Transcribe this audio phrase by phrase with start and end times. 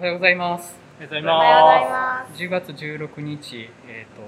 [0.00, 0.78] おはようございます。
[0.98, 2.42] おはようございおはようございまます。
[2.42, 4.22] 10月16日、えっ、と、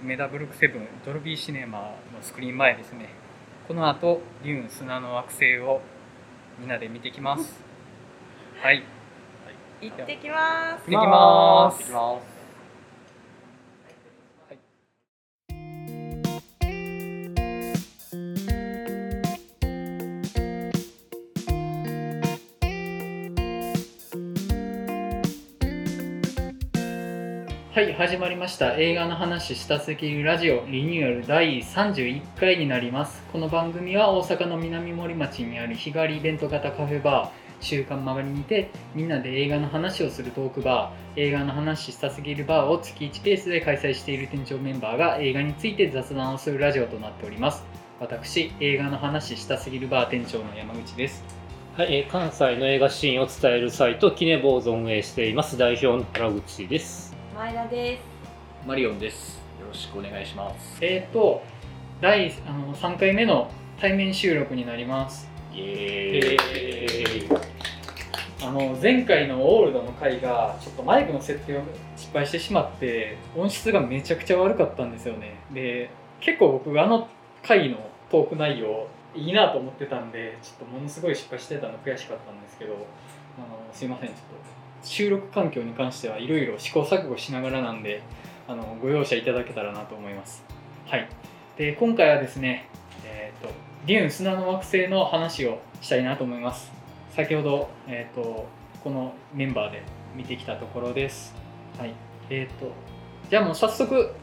[0.00, 3.08] メダブルクセブンドルビーシネマのスクリーン前ですね。
[3.66, 5.80] この後、デューン砂の惑星を
[6.60, 7.60] みんなで見てきます。
[8.62, 8.84] はい。
[9.80, 10.82] 行ってきます。
[10.82, 12.37] 行ってきます
[27.78, 28.74] はい、始まりました。
[28.74, 33.22] 映画の話したすぎるラジオリニューアル第31回になります。
[33.32, 47.64] この番組は大阪の南森町にある日帰りイベント型カフェバー、週刊曲がりにてみんなで映画の話をするトークバー、映画の話したすぎるバーを月1ペースで開催している店長メンバーが映画について雑談をするラジオとなっております。
[48.00, 51.22] 私、映画の話したすぎるバー店長の山口です。
[51.76, 57.07] はい、関西の映画シーンを伝えるサイトキネボーズを運営しています代表の原口です。
[57.38, 58.02] 前田です。
[58.66, 59.36] マリオンです。
[59.60, 60.84] よろしくお願いします。
[60.84, 61.40] えっ、と、
[62.00, 63.48] 第あの3回目の
[63.80, 65.28] 対面収録になります。
[65.54, 67.28] イエーイ。
[68.42, 71.60] あの前回のオールドの回がちょっとマイクの設定を
[71.96, 77.08] 失敗してしまって音質がめちゃくちゃ悪かったんですよねで結構僕があの
[77.42, 77.78] 回の
[78.10, 82.74] トーク内容いいなと思ってたんでちょっとものすごい失敗してたの悔しかったんですけど
[83.38, 84.22] あのすいませんちょっと
[84.86, 88.02] 収録環境に関してはいろいろ試行錯誤しながらなんで
[88.46, 90.44] あのご容赦いただけたらなと思います
[90.86, 91.08] はい
[91.56, 92.68] で今回はですね
[93.04, 93.48] えっ、と
[93.86, 96.72] デューン砂の惑星の話をしたいなと思います
[97.10, 98.46] 先ほど、えー、と
[98.82, 99.82] このメンバーで
[100.14, 101.34] 見てきたところです。
[101.78, 101.92] はい。
[102.30, 102.72] えっ、と、
[103.28, 104.14] じゃあもう早速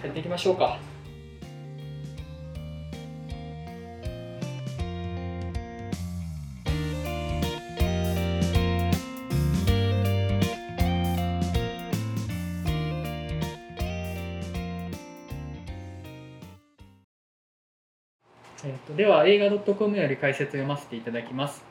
[0.00, 0.78] 入っていきましょうか。
[18.96, 21.62] では映画 .com より解説を読ませていただきます。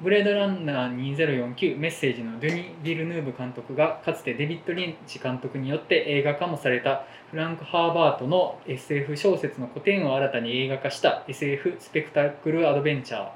[0.00, 1.16] ブレードランナー
[1.50, 13.30] 2049メッセージのドゥニ・ビルヌーブ監督がかつてデビッド・リンチ監督によって映画化もされたフランク・ハーバートの SF 小説の古典を新たに映画化した SF スペクタクル・アドベンチャー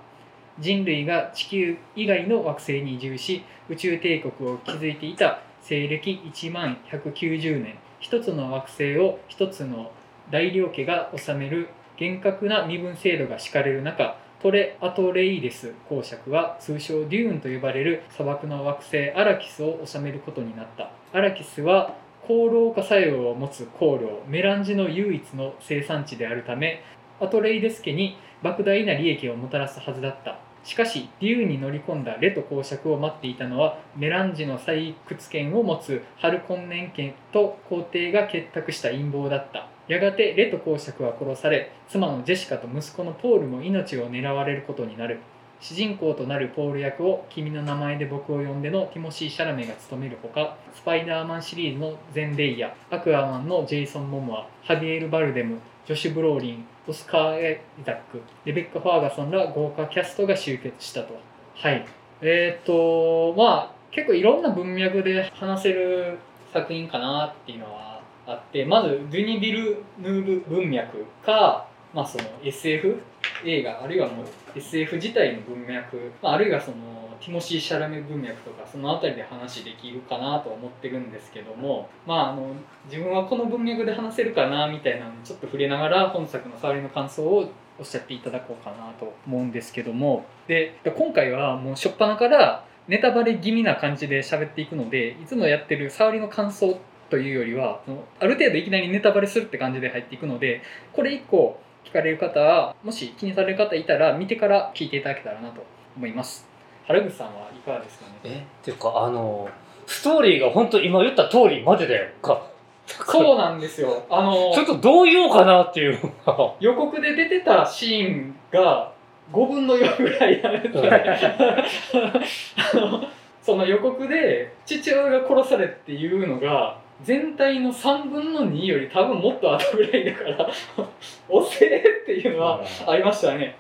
[0.61, 9.91] 人類が地球以外の惑星に移住し宇宙帝国を築いていた西暦1万190年一つの惑星を一つの
[10.31, 20.91] 大領家が治める厳格な身分制度が敷かれる中トレ・アトレイデス公爵は通称デューンと呼ばれる砂漠の惑星アラキスを治めることになった。
[21.13, 21.95] アラキスは
[22.27, 26.83] 高老化作用を持つ香料メランジの唯一の生産地であるため
[27.21, 30.41] アトレイデス家に莫大な利益をもたらすはずだった。
[30.65, 39.69] しかしデューンに乗り込んだレト公爵を待っていたのはメランジの採掘権を持つハルコンネン家と皇帝が結託した陰謀だった。
[39.89, 45.19] やがてレト公爵は殺され妻のジェシカと息子のポールも命を狙われることになる。
[45.63, 61.15] 主人公となるポール役を「君の名前で僕を呼んで」のティモシー・シャラメが務めるほかスパイダーマンシリーズのゼンデイヤアクアマンのジェイソン・モモアハビエル・バルデムジョシュ・ブローリンオスカー・エイザックレベッカ・ファーガソンら豪華キャストが集結したと。
[61.55, 61.85] はい。
[62.21, 66.19] えっ、とまあ結構いろんな文脈で話せる
[66.53, 67.92] 作品かなっていうのは
[68.27, 73.01] あってまずドゥニ・ビルヌーブ文脈か、まあ、その SF
[73.45, 76.77] 映画あるいはもう SF 自体の文脈、まあ、あるいはその
[77.21, 82.55] ティモシー・シャラメ文脈とかその辺りで話できるかなと思ってるんですけどもまああの
[82.91, 90.25] 自分はこの文脈で話せるかなみたいなのにちょっと触れながら本作の触りの感想をおっしゃっていただこうかなと思うんですけども。
[90.47, 96.79] で今回はもう初っ端からネタバレ気味な感じで喋っていくのでいつもやってる触りの感想
[97.13, 97.83] というよりは
[98.21, 100.63] ある程度いきなりネタバレするって感じで入っていくので
[100.95, 105.63] これ1個聞かれる方はもし気にされる方いたら見てから聞いていただけたらなと
[105.95, 106.49] 思います。
[106.87, 108.13] 原口さんはいかがですかね？
[108.25, 109.47] えっていうかあの
[109.87, 112.47] ストーリーが本当今言った通りまでだよか。
[112.89, 114.07] そうなんですよ。
[114.09, 116.01] あのちょっとどう言おうかなっていう。
[116.61, 118.91] 予告で出てたシーンが
[119.31, 120.91] 5分の4ぐらいあるんで。
[120.91, 123.05] あの
[123.43, 130.51] その予告で父親が殺されっていうのが全体の3分の2より多分もっと後ぐらいだから
[131.29, 133.57] 遅えっていうのはありましたね。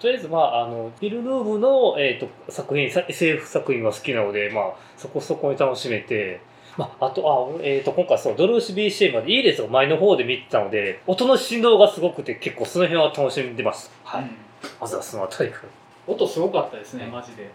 [0.00, 4.64] とりあえず、まあ、あのビル・ヌーブの、えー、と作品さ SF 作品が好きなので、まあ、
[4.96, 6.40] そこそこに楽しめて、
[6.76, 14.22] まあ、あとあ、俺えー、と今回そうドルーシ BCM までいいですが前の方で見てたので音の振動がすごくて結構その辺は楽しんでます、はい。
[14.22, 14.48] うん
[14.80, 15.68] まずはそのあたりから。
[16.06, 17.50] 音すごかったですねマジで。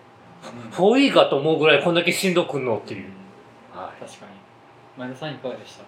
[0.72, 3.10] フォーイーかと思うぐらいこんだけしんどくんのっていう、
[3.74, 4.32] は確かに
[4.98, 5.84] 前田さんいかがでした？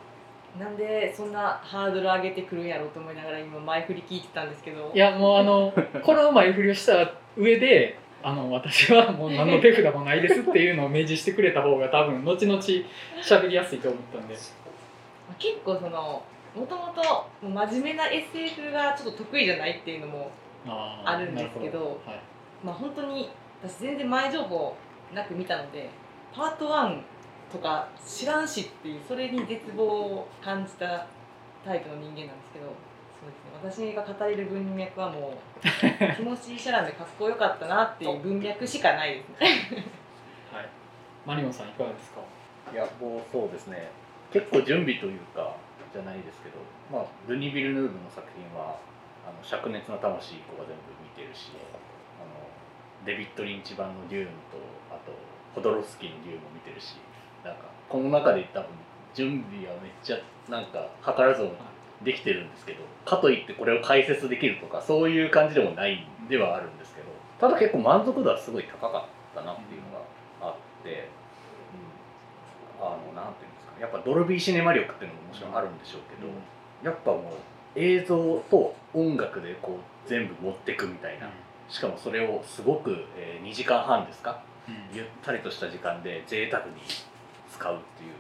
[0.64, 4.92] なんでそんなハードル上げてくるんやろうと思いながら今前振り聞いてたんですけど。
[4.94, 12.60] いやもうあの この前振りをした上であの私はもう何の手札もないですっていうのを明示してくれた方が多分後々
[13.22, 14.36] 喋りやすいと思ったんで。
[15.38, 16.24] 結構その
[16.56, 20.32] もともと真面目な SF がちょっと得意じゃないっていうのも
[20.66, 22.20] あるんですけどはい。
[22.64, 23.30] まあ本当に
[23.62, 24.74] 私全然前情報
[25.14, 25.90] なく見たので
[26.34, 27.02] パート1
[27.52, 31.06] とか知らんしっていうそれに絶望を感じた
[31.64, 33.26] タイプの人間なんですけどそ
[33.62, 39.84] うですね私が語れる文脈はもうティモシー・ シャラメかっこよかったなっていう文脈しかないですね。
[40.52, 40.70] はい、
[41.26, 42.22] マリオンさんいかがですか？
[42.74, 43.90] いやもうそうですね。
[44.34, 45.56] 結構準備というか
[45.94, 46.58] じゃないですけど
[46.92, 48.78] まあルニ・ビルヌーブの作品は
[49.26, 51.52] あの灼熱の魂以降は全部見てるし
[52.20, 54.58] あのデビッド・リンチ版の「デューン」と
[54.92, 55.14] あと
[55.56, 56.96] ホドロフスキーの「デューン」も見てるし
[57.46, 58.68] なんかこの中で多分
[59.14, 60.18] 準備はめっちゃ
[60.50, 61.52] なんか図らずも
[62.04, 67.08] できてるんですけどかといってこれを解説できるとかそういう感じでもないんではあるんですけど
[67.40, 71.10] ただ結構満足度はすごい高かったなっていうのがあって、
[72.80, 76.32] うん、あのなんていうんですかねやっぱドルビーシネマ力っていうのももちろんあるんでしょうけど、
[76.84, 81.30] やっぱもう映像と音楽でこう全部持ってくみたいな
[81.70, 84.42] しかもそれをすごく、えー2時間半ですか？
[84.94, 86.72] ゆったりとした時間で贅沢に
[87.56, 88.14] 使うっていう。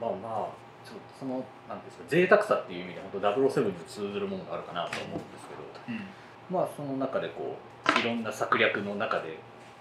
[0.00, 5.64] まあまあちょっとそのなんていうんですか贅沢さっていう意味で本当007に通ずるものがあるかなと思うんですけど。
[5.88, 6.04] うん。
[6.50, 9.38] まあその中でこういろんな策略の中で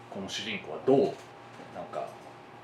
[0.09, 0.99] この主人公はどう
[1.75, 2.07] なんか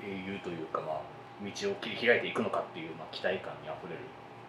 [0.00, 1.00] 英雄というかまあ
[1.42, 4.00] 道を切り開いていくのかっていう、まあ、期待感にあふれる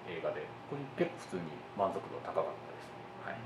[0.10, 1.42] 映画でこれ結構普通に
[1.78, 2.90] 満足度高かったです。
[2.90, 3.25] ね。
[3.25, 3.38] はい。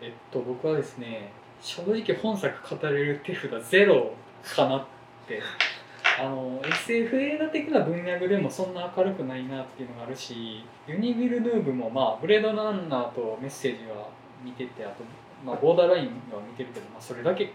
[0.00, 4.12] えっと僕はですね正直本作語れる手札ゼロ
[4.44, 4.86] かなっ
[5.26, 5.40] て
[6.18, 14.08] あの SF 映画的な文脈でもそんな明るくないなっていうのがあるしユニ・ビルヌーブもまあブレードランナーとメッセージは
[14.44, 15.02] 見ててあと、
[15.44, 17.52] まあ、ボーダーラインは見てるけど、まあ、それだけか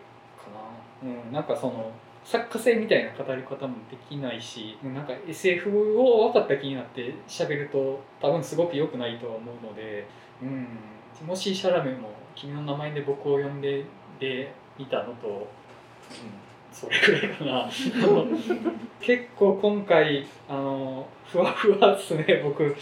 [1.03, 1.91] な、うん、なんかその
[2.25, 5.69] 作家性みたいな語り方もできないしなんか SF
[5.99, 10.07] を分かった気になって喋ると多分すごく良くないと思うので
[10.41, 10.67] うん
[11.17, 13.85] ティモシー・シャラメも「君の名前で僕を呼んで」
[14.19, 15.45] で見たのと、うん、
[16.71, 17.69] それぐらいかな
[19.01, 22.75] 結構今回あのふわふわっすね僕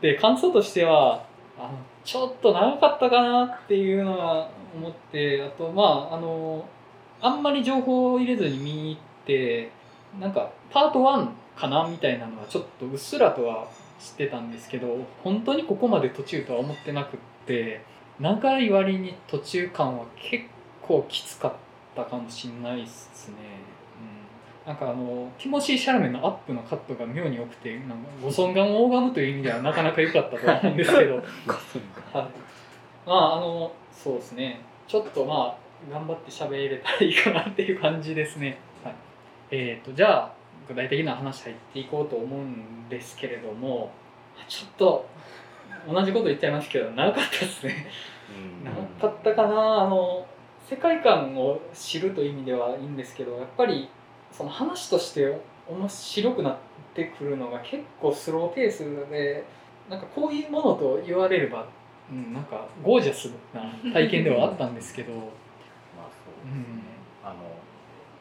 [0.00, 1.24] で感想としては
[1.58, 1.70] あの
[2.04, 6.66] ちょっと長かったかなっていうのは思ってあとまああの
[7.20, 9.70] あんまり情報を入れずに見に行って
[10.18, 13.68] なんかパート1かなみたいなのはちょっとうっすらとは
[13.98, 17.84] 知ってたんですけど本当にここまで途中とは思ってなくって
[18.18, 20.44] 長い割に途中間は結
[20.82, 21.69] 構きつかった。
[21.96, 23.34] かもしれないですね、
[24.64, 31.16] うん、なんかあのティモシー・シャラメのアップのカットが妙に良くてなんかご尊顔を拝むという意味ではなかなか良かったとは思うんですけど。
[31.16, 31.24] はい、
[33.06, 34.60] まああのそうですね。
[34.86, 38.94] ちょっとまあ頑張って喋れたらいいかなっていう感じですね、はい、
[39.50, 40.32] えっ、とじゃあ
[40.68, 43.90] 具体的な話入っていこうと思うんですけれども。
[44.48, 45.08] ちょっと
[45.88, 47.86] 同じこと言っちゃいますけど長かったですね。
[48.64, 49.82] 長かったかな。
[49.82, 50.26] あの
[50.70, 53.88] 世界観を知るという意味ではいいんですけどやっぱり
[54.30, 55.36] その話として
[55.68, 56.56] 面白くなっ
[56.94, 59.44] てくるのが結構スローペースで
[59.88, 61.66] なんかこういうものと言われれば、
[62.08, 66.82] うん、なんかゴージャスな体験ではあったんですけど、まあそうですね、
[67.24, 67.34] あの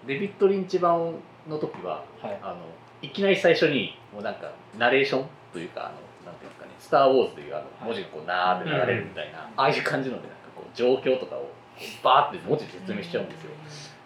[0.07, 1.13] デビッド・リンチ版
[1.47, 2.55] の時ははい、あの
[3.03, 11.58] いきなり最初にもうなんかナレーションというかあのなんていうんですかね「スター・ウォーズ」というあの文字がこうなーって流れるみたいな、ああいう感じのでなんかこう状況とかを
[12.03, 13.51] バーって文字で説明しちゃうんですよ。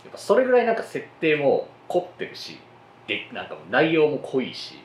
[0.03, 2.60] やっぱそれぐらいなんか設定も凝ってるし
[3.08, 4.80] でなんか内容も濃いし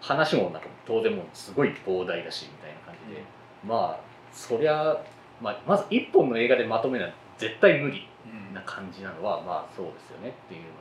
[0.00, 3.22] 話もなんか当然もうすごい膨大だしみたいな感じで、
[3.64, 4.00] まあ
[4.32, 4.96] そりゃ、
[5.40, 8.54] まあ、まず一本の映画でまとめない絶対無理うん。
[8.54, 10.72] な感じなのはまあそうですよねっていうので、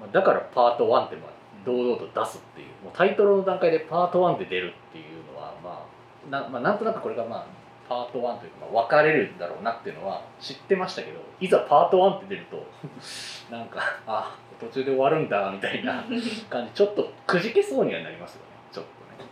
[0.00, 1.30] まあ、だからパート1ってまあ
[1.64, 2.66] 堂々と出すっていう。
[2.84, 5.86] もうタイトルの段階でパート1で出るっていうのはま
[6.28, 7.46] あな,、まあ、なんとなくこれがまあ
[7.88, 12.66] パート1というか、まあ、分かれるんだろうなっていうのは知ってましたけどいざパート1って出ると
[13.50, 16.04] なんかあ途中で終わるんだみたいな
[16.48, 19.28] 感じちょっとくじけそうにはなりますよねちょっとね。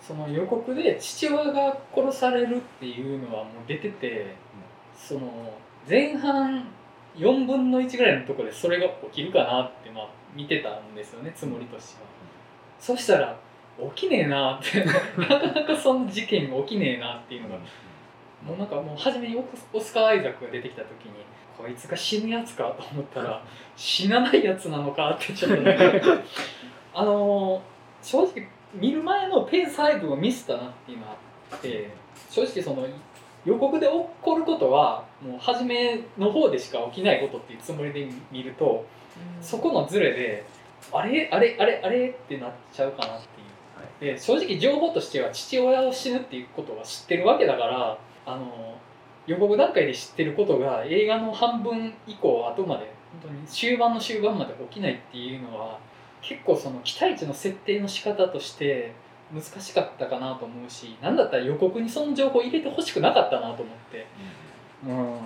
[0.00, 4.34] その予告で父親が殺されるっていうのはもう出てて、
[4.94, 5.54] その
[5.88, 6.66] 前半
[7.16, 12.08] 4分の1ぐらいのところでそれが起きるかなってまあ見てたんですよねつもりとしては。
[12.78, 13.36] そしたら
[13.96, 14.84] 起きねえなって
[15.20, 17.56] なかなかその事件が起きねえなっていうのが
[18.46, 21.12] もうなんかもう初めにオスオスカー・アイザックが出てきた時に
[21.56, 23.42] こいつが死ぬやつかと思ったら
[23.76, 25.76] 死なないやつなのかってちょっとね。
[26.94, 27.60] あの
[28.02, 31.12] 正直見る前のペース配分をミスったなっていうのが
[31.52, 31.90] あって
[32.28, 32.86] 正直その
[33.44, 38.84] 予告で起こることはもう初めの方でしか起きないことっていうつもりで見ると
[39.40, 40.44] そこのズレで
[40.92, 41.28] あれ？
[41.32, 41.56] あれ？
[41.58, 41.80] あれ？
[41.82, 42.08] あれ？
[42.08, 43.20] ってなっちゃうかなっ
[44.00, 44.14] ていう。
[44.14, 48.76] で正直情報としては父親を死ぬっていうことは知ってるわけだからあの
[49.26, 55.78] 予告段階で知ってることが映画の半分以降後まで本当に終盤の終盤まで起きないっていうのは
[56.20, 58.92] 結構その期待値の設定の仕方として
[59.32, 64.06] 難しかったかなと思うし何だったら予告にその情報入れてほしくなかったなと思って。
[64.84, 64.88] うん。
[64.88, 65.16] 確か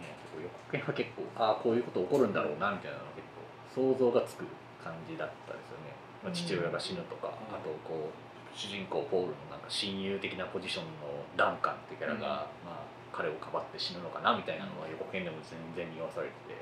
[0.00, 0.16] にね。
[0.42, 3.26] 予告編は結構ああこういうこと起こるんだろうなみたいなのが結
[3.74, 4.44] 構想像がつく
[4.82, 5.92] 感じだったですよね、
[6.24, 7.54] まあ、父親が死ぬとか、うん。
[7.54, 8.25] あとこう
[8.56, 12.72] 主人公ポールのなんか親友的なポジションのダンカンっていうキャラが、うん。
[12.72, 16.56] まあ、彼をかばって死ぬのかなみたいなのは予告編でも全然見わされてて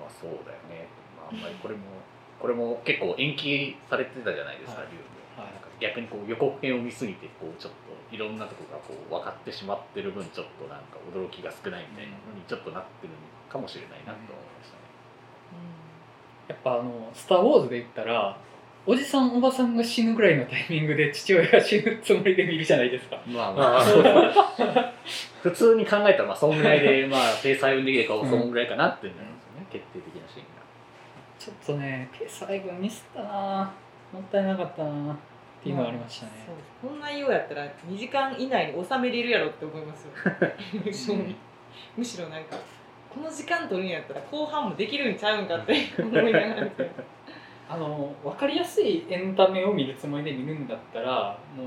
[0.00, 1.84] まあそうだよね、まあ、あんまりこれも
[2.40, 4.92] これも結構延期されてたじゃないですか、はい。
[4.92, 5.16] リュウも。
[5.40, 5.52] はい。
[5.80, 13.12] 逆にこう予告編を見すぎてこうちょっといろんなとこがこう分かってしまってる分ちょっとなんか驚きが少ないみたいなのにちょっとなってる
[13.48, 14.80] かもしれないなと思いましたね。
[16.48, 18.38] やっぱあの「スター・ウォーズ」で言ったら
[18.86, 23.20] おじさんおばさんが死ぬぐらいのタイミングで父親が死ぬつもりで見るじゃないですか。
[23.26, 23.84] まあまあ。
[25.42, 30.48] 普通に考えたらまあそんぐらいで まあペース配分できるかそんぐらいかなってなるんですよね、決定的なシーンが。
[31.38, 33.72] ちょっとねペース配分ミスったな。
[34.12, 35.16] もったいなかったなっ
[35.62, 36.32] ていうのがありましたね。
[36.80, 40.12] こんなようやったら2時間以内に収めれるやろって思いますよ。
[41.96, 42.56] むしろなんか
[43.12, 46.68] この時間取るんやったら後半もできるんちゃうんかって思いながら
[47.68, 51.66] あの分かりやすいエンタメを見るつもりで見るんだったらもう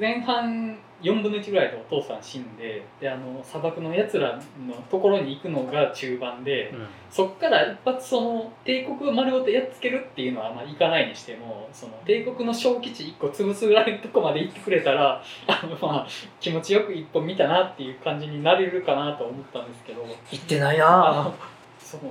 [0.00, 6.74] 前半4分の1ぐらいでお父さん死んでであの砂漠のやつらのところに行くのが中盤で、
[7.10, 16.06] そっから一発その帝国を丸ごとやっつけるっていうのはまあいかないにしてもその帝国の小基地1個潰すぐらいのとこまで行ってくれたら あのまあ
[16.40, 20.04] 気持ちよく一本見たなっていう感じになれるかなと思ったんですけど。
[20.30, 21.34] 言ってないあなの
[21.78, 22.02] その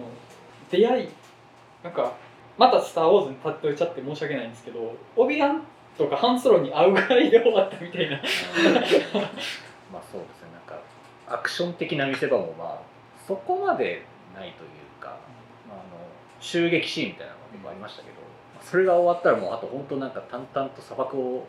[0.71, 1.09] 出会い
[1.83, 2.13] なんか
[2.57, 5.63] また「スター・ウォーズ」に例えちゃって申し訳ないんですけどオビアン
[5.97, 8.17] とかハンソロに会うぐらいで終わったみたいな。
[9.91, 10.49] まあそうですね。
[10.53, 10.79] なんか
[11.27, 12.81] アクション的な見せ場もまあ
[13.27, 14.03] そこまで
[14.35, 15.17] ないというか、
[15.67, 15.99] まあ、あの
[16.39, 18.15] 襲撃シーンみたいなのが結構ありましたけど、
[18.53, 21.47] まあそれが終わったらもうあと本当なんか淡々と砂漠を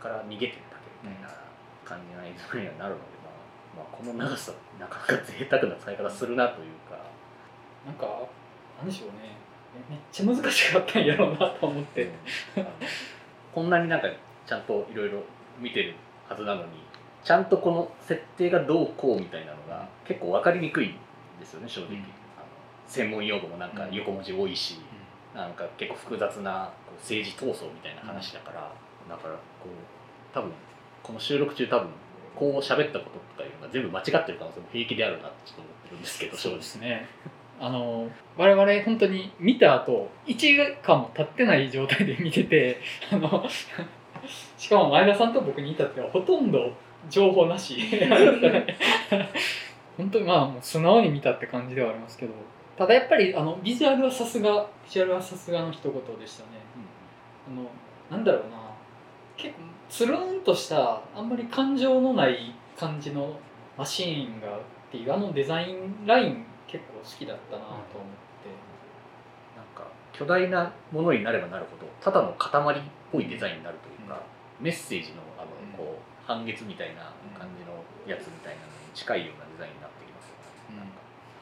[0.00, 1.28] から逃げてるだけみたいな
[1.84, 3.02] 感じの映像にはなるので、
[3.74, 6.96] まあまあ、この長さなかなか贅沢な使い方するなというか、
[7.84, 8.06] なんか
[8.78, 9.36] なんでしょうね
[9.74, 12.08] めめっちゃ難しかったんやろうなと思って、
[13.54, 14.08] こんなになんか
[14.46, 15.22] ちゃんといろいろ
[15.58, 15.94] 見てる
[16.28, 16.68] はずなのに
[17.24, 20.94] ちゃんとこの設定がどうこうみたいなのが結構分かりにくいん
[21.38, 21.96] ですよね正直、うん。
[21.96, 22.04] あの
[22.86, 24.80] 専門用語もなんか横文字多いし、
[25.34, 28.72] なんか結構複雑なこう政治闘争みたいな話だから、
[29.08, 30.52] だからこう多分
[31.02, 31.88] この収録中多分
[32.34, 37.06] こう喋ったこととかいうのが全部間違ってる可能性も平気であるなってちょっと思ってるんですけどそうですね
[37.62, 42.80] あの我々本当に見た後1時間も経ってない状態で見てて
[43.12, 43.46] あの
[44.56, 46.72] しかも前田さんと僕に至ってはほとんど
[47.08, 47.78] 情報なし。
[49.96, 52.32] 本当にまあもう素直に見たって感じではありますけど。
[52.78, 56.48] ただやっぱりあのビジュアルはさすがビジュアルはさすがの一言でしたね。
[57.46, 57.50] あ
[58.14, 58.58] のなんだろうな。
[59.36, 63.38] 結構つるんとしたあんまり感情のない感じの
[63.76, 67.82] マシーンがっていうあのデザインライン結構好きだったなと思っ
[68.46, 68.52] て、
[69.56, 74.22] なんか巨大なものになればなるほどただの塊っぽいデザインになるというか、
[74.60, 75.76] メッセージのあのうん。
[75.76, 77.74] こう半月みたいな感じの
[78.06, 80.86] やつみたいなのに近いようなデザインになってきますよん。
[80.86, 80.86] か。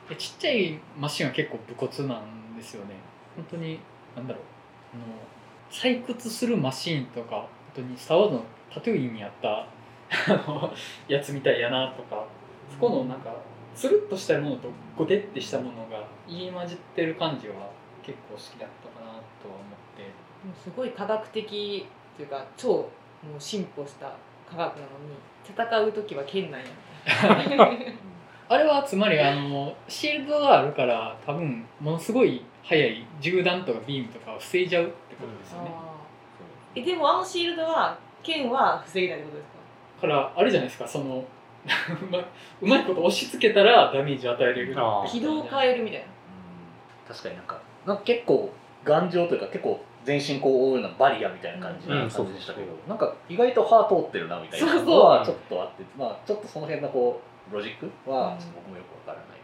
[0.09, 2.95] でちっちゃいマシンは結構武骨なんですよね。
[3.37, 3.81] 本当に
[4.17, 4.43] なんだろう。
[4.95, 5.05] あの
[5.71, 9.69] 採掘するマシーンとか本当にスター・ウォーズのタトゥーインにあった
[10.33, 10.73] あの
[11.07, 12.25] やつみたいやなとか
[12.71, 13.35] そこのなんか
[13.79, 17.55] つるっとしたものとゴテってしたものが入り混じってる感じは
[18.03, 20.03] 結構好きだったかなとは思って。
[20.47, 22.85] もうすごい科学的というか超も
[23.39, 24.13] う進歩した
[24.51, 26.67] 科学なのに戦う時は剣なんや
[28.49, 35.71] あれはつまりあのシールドがあるから多分ものすごい速い銃弾とかビームとかを防いじゃうってことですよね、
[36.75, 39.49] えでもあのシールドは剣は防げないってことです
[40.01, 40.07] か？
[40.07, 41.25] だからあれじゃないですかその
[42.03, 44.77] うまうまいこと押し付けたらダメージ与えれる。
[45.11, 46.07] 軌道を変えるみたいな。
[46.07, 46.09] う
[47.13, 47.15] ん。
[47.15, 48.51] 確かになんかなんか結構
[48.85, 54.87] 頑丈というか結構全身こう覆うようなバリアみたいな感じうんな感じでしたけど、なんか意外と歯通ってるなみたいなそうそう。
[54.87, 57.21] のはちょっとあってまあちょっとその辺のこ
[57.51, 59.39] うロジックはちょっと僕もよくわからない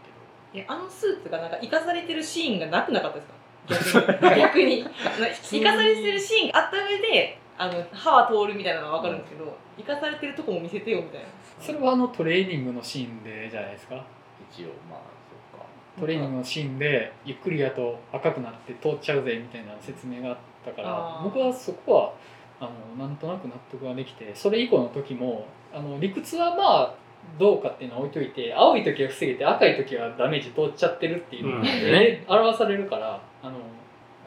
[0.57, 3.19] えあのスーツがなんか生かされてるシーンがなくなかった
[3.73, 4.13] ですか？
[4.37, 4.85] 逆に。
[5.43, 11.27] 生かされてるシーンがあった上であの歯は通るみたいなのは分かるんですけど生かされてるとこも見せてよみたいな
[11.59, 13.95] それはあのトレーニングのシーンでじゃないですか？
[14.51, 14.99] 一応まあ
[15.51, 15.65] そうか。
[15.99, 22.13] トレーニングのシーンでゆっくりやと赤くなって通っちゃうぜみたいな説明があったから僕はそこは
[22.59, 26.95] あのなんとなく納得ができてそれ以降の時もあの理屈はまあ
[27.39, 31.63] どうかっていうのは置いといて青い時は防げて赤い時はダメージ通っちゃってるっていうのうん。
[31.63, 33.57] で表されるからあの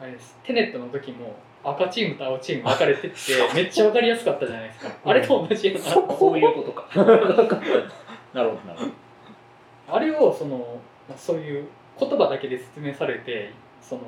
[0.01, 0.37] あれです。
[0.43, 1.35] テネットの時も
[1.71, 3.17] 赤チームと青チーム分かれてって
[3.53, 4.91] めっちゃ分かりやすかったじゃないですか。
[5.05, 5.99] あれと同じようなそ
[6.33, 6.37] う。
[6.37, 6.87] いうことか。
[7.03, 7.41] なるほど
[8.43, 8.91] なるほど。
[9.91, 10.79] あれをその
[11.17, 11.67] そういう
[11.99, 14.01] 言葉だけで説明されてその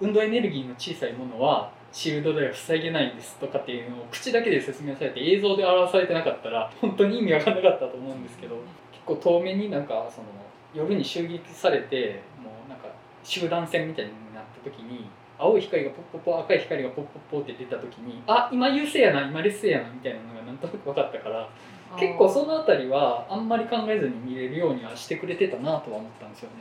[0.00, 8.56] 運動エネルギーの小さいものはシールドでは塞げないんですとかっていうのを口だけで説明されて映像で表されてなかったら本当に意味わかんなかったと思うんですけど
[8.92, 10.26] 結構遠目になんかその
[10.74, 12.88] 夜に襲撃されてもうなんか
[13.24, 15.06] 集団戦みたいになった時に
[15.38, 21.48] 青い光がポッポッポ赤い光がポッポッポって出た時にあ今優勢やな今劣勢やなみたいなのがなんとなく分かったから
[21.98, 26.56] 結構その辺りはあんまり考えずに見れるようにはしてくれてたなとは思ったんですよね。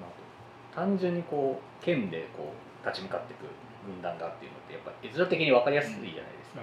[0.00, 3.40] まあ単純にこう剣でこう立ち向かっていく
[3.86, 6.60] 軍団がっていうのってやっぱ絵面的に分かりやすいじゃないですか、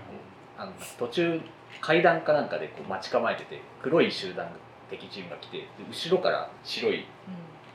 [0.58, 0.64] うん。
[0.64, 1.42] あの途中
[1.82, 4.48] 階段かなんかでこう待ち構えてて黒い集団
[4.90, 7.06] 敵チームが来てで後ろから白い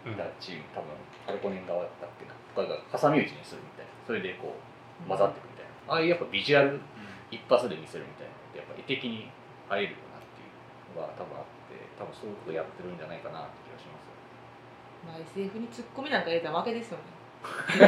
[0.06, 0.14] うん。
[0.40, 0.90] チーム多分
[1.25, 3.92] ハルコネン側だったっけなとかが挟み撃ちにするみたいな。
[4.06, 5.92] それでこう混ざっていくみたいな。
[5.92, 6.80] ああいうやっぱビジュアル
[7.30, 14.06] 一発で見せるみたいなのってやっぱ絵的に映えるよなっていうのが多分あって多分そういうことやってるんじゃないかなって気がします。
[15.04, 17.11] まあ SF にツッコミなんか入れたら負けですよね。
[17.44, 17.78] 負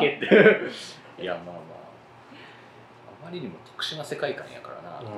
[0.00, 0.26] けて。
[1.20, 1.86] いやまあまあ。
[3.26, 5.10] あまりにも特殊な世界観やからな、いや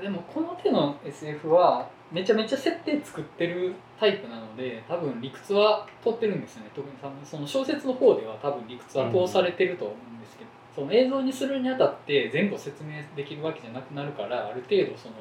[0.00, 6.70] でもこの手の SF はめちゃめちゃ設定作ってるタイプなので多分理屈は通ってるんですよね。
[6.74, 15.14] 特にその小説の方では多分理屈は通されてると思うんですけど、その映像にするにあたって全部説明できるわけじゃなくなるからある程度その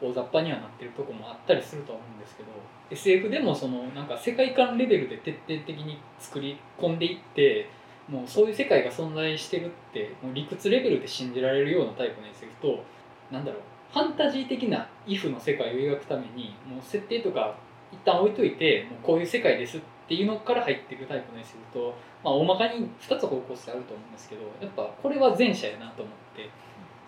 [0.00, 2.48] 大雑把にはなってるとこもあったりすると思うんですけど
[2.90, 7.68] SF でもそのなんか世界観レベルで徹底的に作り込んでいって
[8.08, 12.82] もうそういう世界が存在してるってもう理屈レベルで信じられるようなタイプの SF と
[13.30, 17.54] なんだろうファンタジー的な if の世界を描くためにもう設定とか
[17.92, 26.48] 一旦置いといてもうこういう世界ですっていうのから入っていくタイプの SF と、まあ、大まかに2つ方向性あると思うんですけどやっぱこれは前者やなと思って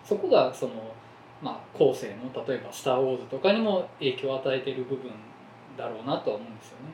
[0.03, 0.73] そこがその、
[1.41, 5.11] まあ、後世の例えば「スター・ウォーズ」とかにも影響を与えている部分
[5.77, 6.93] だろうなとは思うんですよね。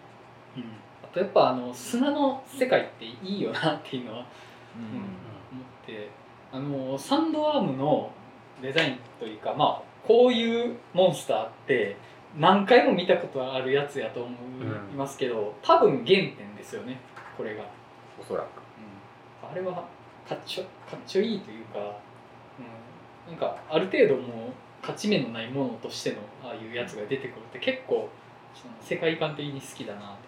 [0.58, 0.64] うん、
[1.04, 4.26] あとやっぱあの砂の世界っていいよなっていうのは
[4.76, 6.10] うん思って
[6.52, 8.12] あのサンドアームの
[8.62, 11.98] デザインというかまあこういうモンスターって
[12.38, 14.36] 何回も見たことあるやつやと思い
[14.96, 17.00] ますけど、多分原点ですよね
[17.36, 17.64] これが、
[18.20, 18.68] おそらく。
[19.50, 19.86] あれは
[20.28, 21.80] かっちょかっちょいいというか、
[23.30, 28.10] うん、なんかある程度もう勝ち目のないものとしてのああいうやつが出てくるって結構
[28.54, 30.28] その世界観的に好きだなと思って。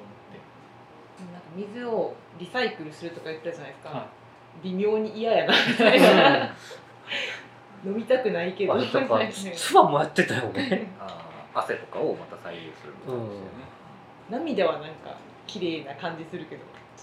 [1.34, 4.08] なんか水をリサイクルするとか言ったじゃないですか、は
[4.64, 6.56] 微妙に嫌やなみたいな
[7.86, 8.74] 飲みたくないけど。
[8.74, 9.20] あれとか
[9.56, 10.88] ツバもやってたよね。
[11.54, 13.24] 汗とかをまた再現するみたいな。
[13.26, 13.48] ですよね、
[14.30, 15.16] 涙はなんか
[15.48, 16.62] 綺麗な感じするけど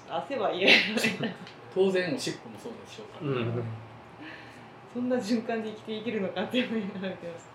[0.09, 0.69] 汗は嫌
[1.75, 3.65] 当然おしっこもそうでしょうから、うん。
[4.95, 7.51] そんな循環で生きていけるのかっていうふうになってます。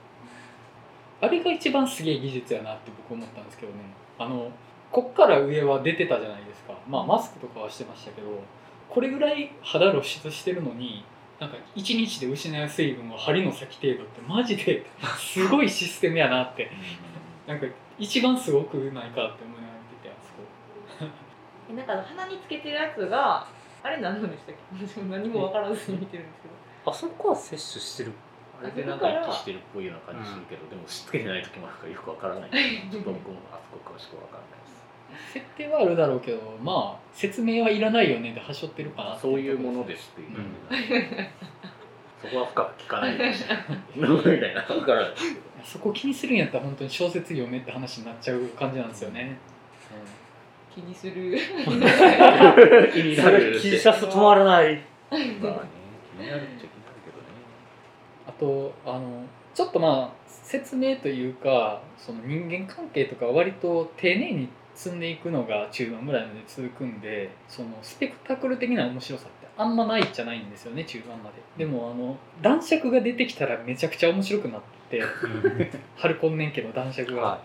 [1.22, 3.80] あれが一番すげえ技術やなって僕思ったんですけどね。
[4.20, 4.52] あの
[4.92, 6.74] こっから上は出てたじゃないですか。
[6.88, 8.28] まあマスクとかはしてましたけど
[8.90, 11.06] これぐらい肌露出してるのに
[11.42, 14.86] なんか1日で失う水分を針の先程度ってマジで
[15.18, 16.70] すごいシステムやなって。
[17.48, 17.66] なんか
[17.98, 21.10] 一番すごくないかって思いながら見ててあそこ。
[21.72, 23.48] えなんか鼻につけてるやつが
[23.82, 24.88] あれ何なんでしたっけ？
[24.88, 26.92] 私も何も分からずに見てるんですけど。
[26.92, 28.14] あそこは摂取してる。
[28.62, 32.52] あれでなんか一致してるっぽいような感じするけど、でもしつけてない時もあるからよくわからない。
[32.52, 34.61] ちょっと僕もあそこ詳しくわからない
[35.34, 40.46] 設定はあるだろうけどまあ説明はいらないよねではしょってるかなそういうものですっていう感
[40.88, 41.30] じなん で、
[42.22, 43.34] そこは深く聞かないで
[45.64, 49.38] そこ気にするんやったら本当に小説読めって話になっちゃう感じなんですよね、
[50.74, 53.32] 気にする気にな。
[53.32, 55.60] る気にさすと止まらないまあね
[56.18, 57.34] 気になるっちゃ気になるけどね。
[58.28, 71.66] あとあのちょっとまあ説明というかその人間関係とか割と丁寧に積んでいくのが中盤ぐらいまで続くんでそのスペクタクル的な面白さってあんまないじゃないんですよね中盤まで。
[71.66, 75.02] でもあの男爵が出てきたらめちゃくちゃ面白くなって
[75.96, 77.42] ハルコンネン家の男爵が、は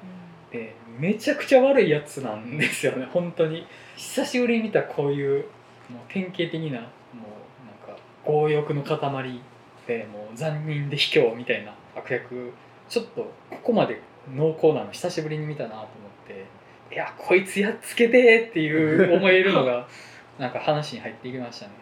[0.51, 3.67] でめちゃくちゃ悪いやつなんですよね本当に。
[3.97, 5.45] 久しぶりに見たこういう
[5.91, 6.87] もう典型的なもうなん
[7.87, 8.99] か強欲の塊
[9.87, 12.53] でもう残忍で卑怯みたいな悪役
[12.89, 14.01] ちょっとここまで
[14.35, 15.87] 濃厚なの久しぶりに見たなと思っ
[16.27, 16.47] て
[16.91, 19.87] いやこいつやっつけてっていう思えるのが
[20.39, 21.73] なんか話に入っていきましたね。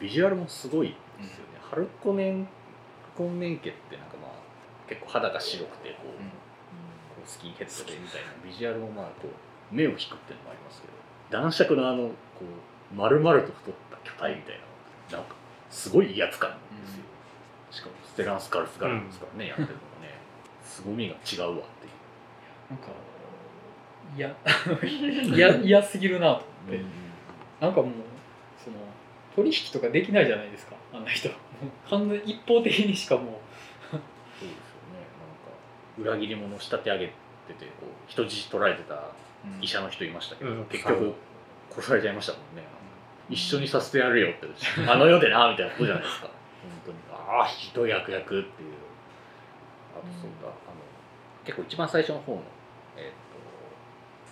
[0.00, 2.48] ビジュアルもすごいですよね、ハルコネン
[3.16, 4.30] コンネン家ってなんかまあ
[4.88, 10.94] 結構肌が白くてこう,、こうスキンヘッドでみたいなビジュアルもまあこう目を引くっていうのもありますけど
[11.42, 12.14] 男爵のあのこ
[12.92, 14.60] う丸々と太った巨体みたい
[15.10, 15.34] ななんか
[15.68, 17.04] すごい威圧感なんですよ、
[17.70, 20.18] しかもステランス・カルスガルですからね、やってるのがね
[20.64, 22.00] 凄みが違うわっていう。
[22.70, 22.88] なんか
[24.16, 24.34] 嫌
[25.34, 26.84] 嫌 嫌すぎるなと思って、
[27.60, 27.90] なんかもう
[28.62, 28.76] その
[29.36, 30.76] 取引とかできないじゃないですか。
[30.92, 31.28] あんな人。
[31.88, 33.24] 完全に一方的にしかもう。
[33.90, 34.00] そうで
[34.38, 34.48] すよね。
[35.98, 37.12] なんか裏切り者を仕立て上げて
[37.54, 39.02] てこう人質取られてた
[39.60, 40.64] 医者の人いましたけど、うん。
[40.66, 41.14] 結局
[41.70, 42.62] 殺されちゃいましたもんね。
[43.28, 44.48] 一緒にさせてやるよって
[44.88, 46.26] あの世でなみたいなことじゃないですか。
[46.26, 46.34] 本
[46.86, 46.98] 当に。
[47.12, 48.72] ああひどい悪役っていう。
[49.94, 50.54] あとそうだ、あの
[51.44, 52.50] 結構一番最初の方のえっ、と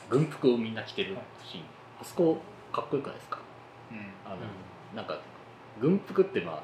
[0.08, 1.64] 軍服をみんな着てるシーン、
[2.00, 2.40] あそこ
[2.72, 3.38] かっこよくないですか？
[3.92, 3.98] うん。
[4.24, 4.36] あの、
[4.94, 5.20] なんか
[5.80, 6.62] 軍服ってまあ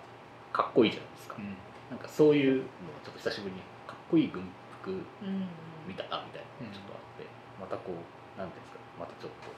[0.57, 1.57] かっこいいじゃないですか、うん。
[1.91, 2.65] なんかそういうのを
[3.05, 4.43] ちょっと久しぶりにかっこいい軍
[4.83, 5.49] 服うん
[5.87, 7.27] 見たなみたいなのがちょっとあって、
[7.61, 8.81] またこうなんていうんですか？
[9.01, 9.53] またちょっと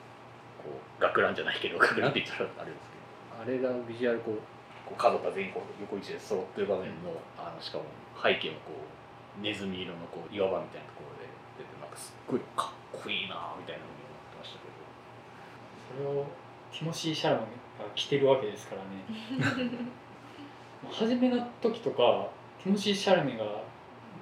[0.62, 3.06] こう学ランじゃないけど学ランって言ったらあれですけど。
[3.36, 4.40] あれがビジュアルこう
[4.88, 7.84] こう角が全員こう横一で揃ってる場面の,、あのしかも
[8.16, 11.15] 背景もこうネズミ色のこう岩場みたいなところ
[11.96, 14.76] すっごいかっこいいなみたいなふうに思ってましたけど。
[15.96, 16.26] それを
[16.72, 17.46] ティモシー・シャラメが
[17.94, 19.04] 着てるわけですからね。
[20.90, 22.28] 初めの時とか
[22.62, 23.44] ティモシー・シャラメが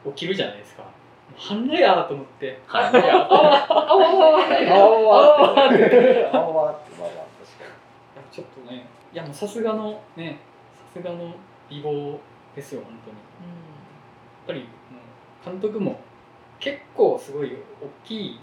[0.07, 0.85] 起きるじゃないですか。
[1.37, 4.71] はんれやと思って「はいあわあわあわあわあわって。
[4.71, 6.31] あわって。
[6.33, 6.97] あわって。
[6.97, 7.65] まあまあ確か
[8.21, 10.39] にちょっとねいやもうさすがのね
[10.93, 11.35] さすがの
[11.69, 12.19] 美貌
[12.55, 13.23] ですよ本当にや
[14.45, 14.67] っぱりも
[15.47, 15.99] う監督も
[16.65, 18.41] 結構すごい大きい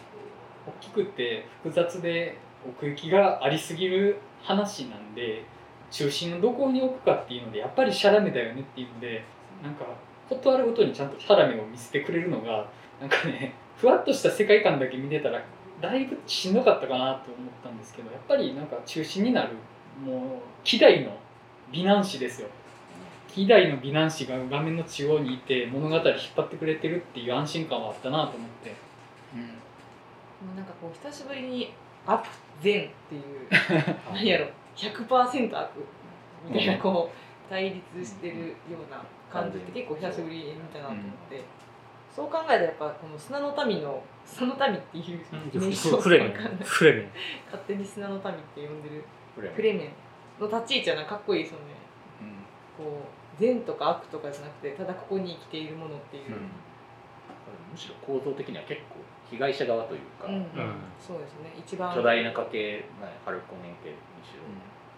[0.68, 2.38] 大きくて複雑で
[2.70, 5.44] 奥行きがありすぎる話なんで
[5.90, 9.24] 中心をどこに置くかっていうのでやっぱりシャラメだよねっていうので
[9.64, 9.86] なんか
[10.30, 15.44] ことあるごとにちゃんとシャラメを見せてくれるのがなんかねふわっとした世界観だけ見てたら
[15.82, 19.56] だいぶしんどかったかなと思ったんですけどやっぱりなんか中心になる
[20.06, 20.22] もう
[20.64, 21.18] 希代の
[21.72, 22.50] 美男子ですよ。
[23.34, 26.04] 希代の美男子が画面の中央にいて物語引っ
[26.36, 28.76] 張ってくれてるっていう安心感はあったなと思って、
[29.34, 31.74] うん、もうなんかこう久しぶりに
[32.06, 32.26] 悪
[32.62, 33.48] 善っていう
[34.12, 35.70] 何やろ100%悪
[36.50, 38.54] みたいなこう対立してるよ
[38.88, 41.42] うな感じって結構久しぶりに見たなと思って、
[42.14, 46.34] そう考えたらやっぱこの砂の民の砂の民っていう名称フレメン。
[46.64, 47.10] フレメン。
[47.46, 48.22] 勝手に砂の民っ
[48.56, 49.04] て呼んでる。
[49.54, 49.90] フレメン。
[50.42, 51.82] の立ち位置はかかっこいいですよね。
[52.78, 56.38] こう善とか悪とかじゃなくてただここに生きているものっていう、
[57.74, 60.78] むしろ構造的には結構被害者側というか、うんうん。
[61.00, 61.56] そうですね。
[61.58, 61.96] 一番。
[61.96, 64.44] 巨大な家系、まあ、ハルコネン家にしろ、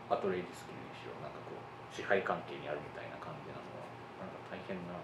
[0.09, 1.61] アトレイディスキにしろなんかこう
[1.93, 4.97] 支配関係にあるみたいな感じなのはなんか大変な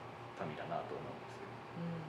[0.43, 1.37] 民だなと思うんです
[1.77, 2.08] う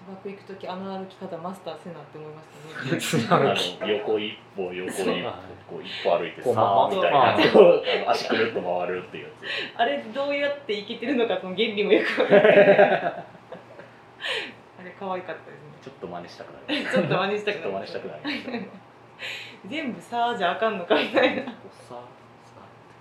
[0.00, 3.50] 砂漠行く時あの歩き方マスターせなって思いましたね。
[3.80, 5.32] あの横一歩横一歩
[5.68, 7.36] こう一歩歩いてさあみたいな。
[8.10, 9.30] 足くるっと回るっていうや
[9.76, 9.80] つ。
[9.80, 12.58] あれどうやっていけてるのかその原理もよくわかんない。
[14.80, 16.84] あれ可愛かったですねちょっと真似したくなる。
[16.90, 18.22] ちょっと真似したくなる。
[19.68, 21.42] 全部さあじゃあかんのかみたいな。
[21.42, 22.00] さ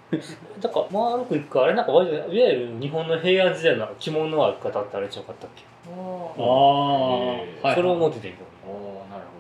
[0.60, 9.40] だから丸くいくかあれなんかいわゆる日本の平安時代の着物の歩き方ってあれちゃうかったっけ、もあうあ、はい、それを思っててんけどおおなるほ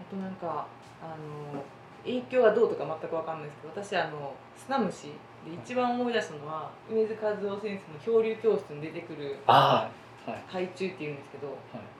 [0.00, 0.66] あとなんか
[1.02, 1.16] あ
[1.54, 1.62] の
[2.04, 5.12] 影響がどうとか全くわかんないですけど私あの砂虫
[5.44, 9.90] で一番思い出したのは梅津和夫先生の漂流教室に出てくるあ
[10.26, 10.66] はい。
[10.66, 11.56] 海中っていうんですけど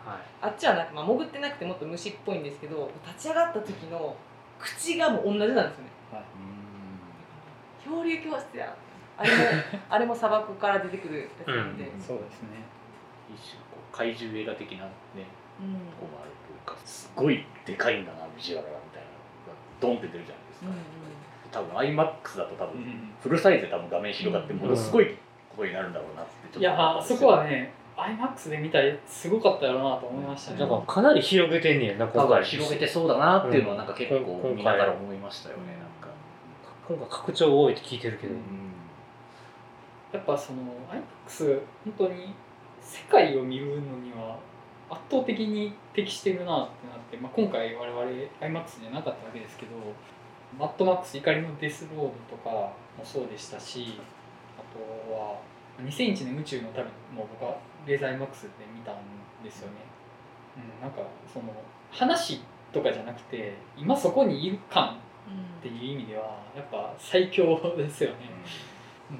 [0.07, 0.21] あはい。
[0.43, 4.15] あっちはなんか、まあ、潜ってなくてもっと虫っぽいんですけど立ち上がった時の
[4.59, 5.91] 口がもう同じなんですよね。
[6.13, 6.25] はい。
[7.85, 8.75] 漂流教室や
[9.17, 9.43] あれも
[9.89, 12.01] あれも砂漠から出てくるやつなんで、うん。
[12.01, 12.63] そうですね。
[13.35, 14.91] 一種こう怪獣映画的なね
[15.61, 15.75] うん。
[15.91, 20.75] とこもあるというかすごいでかいんだなビジュアルがみたいなのがドンって出るじゃないですか、うん
[21.51, 23.11] 多分 iMAX だと多分、うん。
[23.23, 25.17] フルサイズで多分画面広がってものすごい
[25.49, 30.59] ことになるんだろうなってちょっといやそこはね IMAX で見たらすごかったやろうなと思いましたね。
[30.59, 35.69] だからかなり広げてんねやなだから広げてそうだなっていうのはなんか結構うん見ながら思いましたよね、うん。
[35.69, 36.09] なんか、
[36.89, 38.35] 今回拡張多いって聞いてるけど、
[40.13, 40.63] やっぱその
[41.27, 42.35] IMAX 本当に
[42.81, 44.39] 世界を見るのには
[44.91, 48.03] 圧倒的に適してるなってなって、まあ、今回我々
[48.41, 49.73] IMAX じゃなかったわけですけど
[50.59, 54.01] マッドマックス怒りのデスロードとかもそうでしたし
[54.57, 55.41] あとは
[55.83, 56.85] 2001年宇宙の旅
[57.15, 58.97] も僕はレーザー IMAX で見たん
[59.43, 59.77] ですよね、
[60.57, 61.47] うん、なんかその
[61.91, 62.41] 話
[62.73, 64.99] とかじゃなくて今そこにいる感
[65.61, 68.17] っていう意味ではやっぱ最強ですよね、
[69.11, 69.19] うん、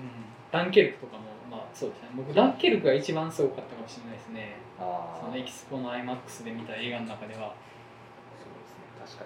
[0.53, 2.09] ダンケルクとかもまあそうですね。
[2.15, 4.57] 僕ダンケルクが一番すごかったかもしれないですね。
[4.79, 7.55] あそのエキスポの IMAX で見た映画の中では。
[8.39, 8.85] そうですね。
[9.01, 9.25] 確か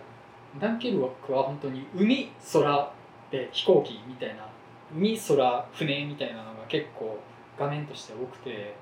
[0.55, 0.61] に。
[0.61, 2.92] ダンケルクは本当に海空
[3.31, 4.46] で飛行機みたいな
[4.94, 7.18] 海空船みたいなのが結構
[7.59, 8.74] 画面として多くて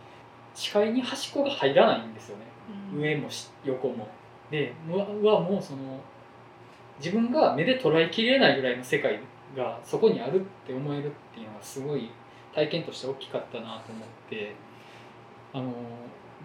[0.54, 2.44] 視界に端っこが入らないんですよね。
[2.94, 4.06] 上もし横も。
[4.50, 6.00] でうわもうその
[6.98, 9.20] 自分が目で捉えきれないぐらいの世界
[9.56, 12.10] がそこにあるって思えるっていうのがすごい
[12.54, 14.54] 体験として大きかったなと思って。
[15.52, 15.72] あの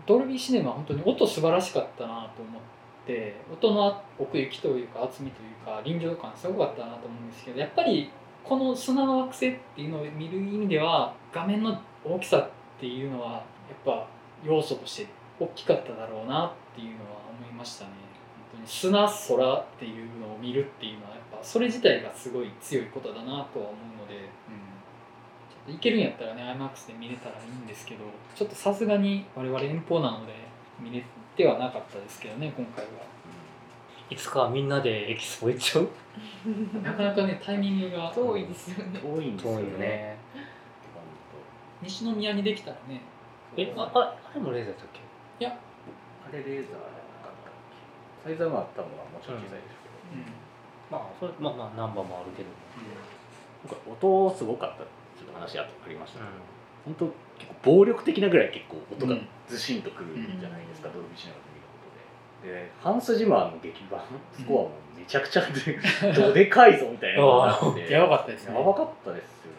[0.05, 2.61] ドルビーシネマは本当に音素晴らしかったなと思っ
[3.05, 3.35] て。
[3.53, 8.09] 音の奥行きというか厚みというか臨場感すごかったなと思うんですけどやっぱり
[8.43, 13.43] この砂の惑星っていうのを見る意味では画面の大きさっていうのはやっ
[13.85, 14.07] ぱ
[14.43, 15.07] 要素として
[15.39, 17.91] 大きかっただろうなっていうのは思いましたね。
[18.51, 23.51] 本当に砂空っていうのを見るっていうのはやっぱそれ自体がすごい強いことだなとは思う
[24.01, 24.27] ので、うん、ちょ
[25.63, 28.03] っと行けるんやったらね IMAX で見れたらいいんですけど
[28.35, 30.33] ちょっとさすがに我々遠方なので
[30.79, 31.03] 見れ
[31.35, 32.91] てはなかったですけどね今回は。
[34.07, 35.89] いつかはみんなでエキスポ行っちゃう？
[36.83, 38.11] なかなかねタイミングが。
[38.13, 38.99] 遠いですよね。
[38.99, 40.17] 遠いんですよ遠いよねね
[41.85, 43.01] 西宮にできたらね。
[43.57, 44.87] えあああれもレーザーだったっ
[45.39, 45.47] け？
[45.47, 45.51] あ
[46.33, 46.81] れレーザーじゃな
[47.23, 47.53] かったっ
[48.23, 48.29] け？
[48.29, 50.33] サイズはまあ多分もちろん小さいですけど、うん。
[50.91, 52.49] まあそれまあまあナンバーもあるけど。
[53.65, 54.83] なんか音すごかった。
[54.83, 56.19] ちょっと話あとありました。
[56.19, 56.29] けど、
[56.85, 57.05] 本当
[57.39, 59.15] 結構暴力的なぐらい結構音が
[59.47, 61.79] ずしんとくるじゃないですか、ドルビーシネマで見るこ
[62.43, 62.53] とで。
[62.53, 64.01] でハンス・ジマーの劇版
[64.33, 65.79] スコアもめちゃくちゃで
[66.13, 67.89] どでかいぞみたいなのがあって。
[67.93, 68.55] やばかったですね。
[68.57, 69.51] やばかったですよ。
[69.51, 69.54] ね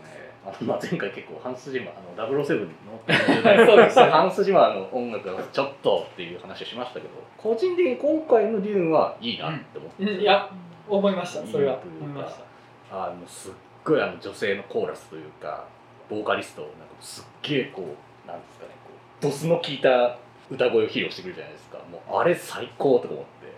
[0.47, 2.67] あの、まあ、前回結構ハンス・ジマーあの007の
[3.67, 4.05] そうですね。
[4.05, 10.21] ハンス・ジマーの音楽がちょっとっていう話をしましたけど 個人的に今回のデューンはいいなって思って、うん。
[10.21, 10.49] いや
[10.89, 11.79] 思いましたそれは。
[12.01, 12.45] 思いました。
[12.91, 13.53] あのすっ
[13.85, 15.65] ごいあの女性のコーラスというか
[16.09, 20.17] ボーカリストなんかすっげえこうなんですかねこうドスの効いた
[20.49, 21.79] 歌声を披露してくるじゃないですか。
[21.91, 23.47] もうあれ最高とか思って。
[23.47, 23.53] も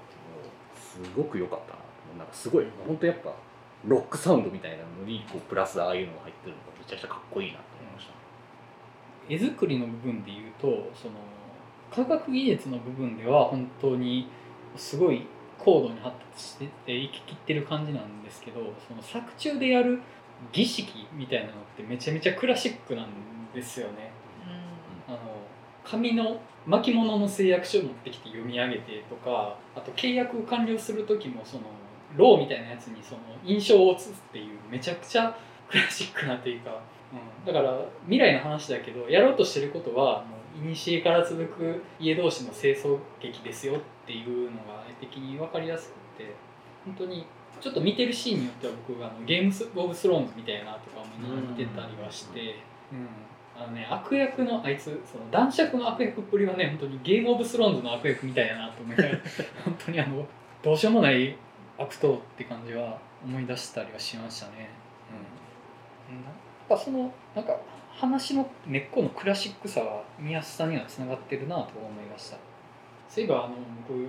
[0.74, 1.78] うすごく良かったな。
[2.18, 3.32] なんかすごい本当やっぱ
[3.84, 8.12] ロックサウンドみたいなのにこうプラスああいうのが入ってるのちゃくちゃかっこいいなと思いました、
[9.28, 11.14] 絵作りの部分で言うとその
[11.90, 14.28] 科学技術の部分では本当に
[14.76, 15.26] すごい
[15.58, 20.00] 高度に発達してて生ききってる感じなんですけどその作中でやる
[20.52, 23.08] 儀式みたいなのってめちゃめちゃクラシックなん
[23.52, 24.12] ですよね。
[25.08, 25.18] あの
[25.84, 31.62] 紙の巻物の誓約書を持ってきて読み上げてとかあと契約を完了する時もその
[32.16, 35.36] ローみたいなやつにその印象を写すっていうめちゃくちゃ
[35.70, 36.80] クラシックなというか、
[37.12, 40.36] うん、だから未来の話だけどやろうとしてることはも
[40.70, 46.34] う古から続く家同士の清掃劇ですよっていうのが絵的に分かりやすくて
[46.84, 47.26] 本当に
[47.60, 51.04] ちょっと見てるシーンによっては僕あのゲームス・オブ・スローンズみたいなとかも
[51.50, 52.56] 似てたりはして。
[52.92, 53.08] うん
[53.58, 59.18] あのね、悪役のあいつその男爵の悪役っぷりはね本当にゲームオブスローンズの悪役みたいだなと思いながら
[59.66, 60.24] 本当にあの
[60.62, 61.36] どうしようもない
[61.76, 64.70] 悪党って感じは思い出したりはしましたね。
[66.08, 66.24] うん、やっ
[66.68, 67.56] ぱそのなんか
[67.90, 72.36] 話の根っこのクラシックさは見やすさにはつながってるなと思いました。
[73.08, 73.54] そういえばあの
[73.88, 74.08] 僕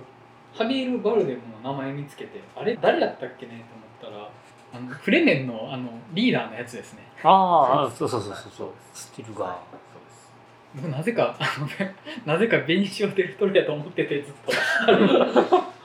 [0.52, 3.64] ハビエル・バルデムの名前見つけてあれ誰やったっけね
[4.00, 4.30] と思ったら
[4.72, 7.00] あのフレメンのあのリーダーのやつですね。
[7.22, 8.68] ああそうそうそうそうそう。
[8.94, 10.32] スティルがそうです。
[10.76, 14.52] 僕なぜかあのねなぜかベニシオ・デルトロやと思っててずっと。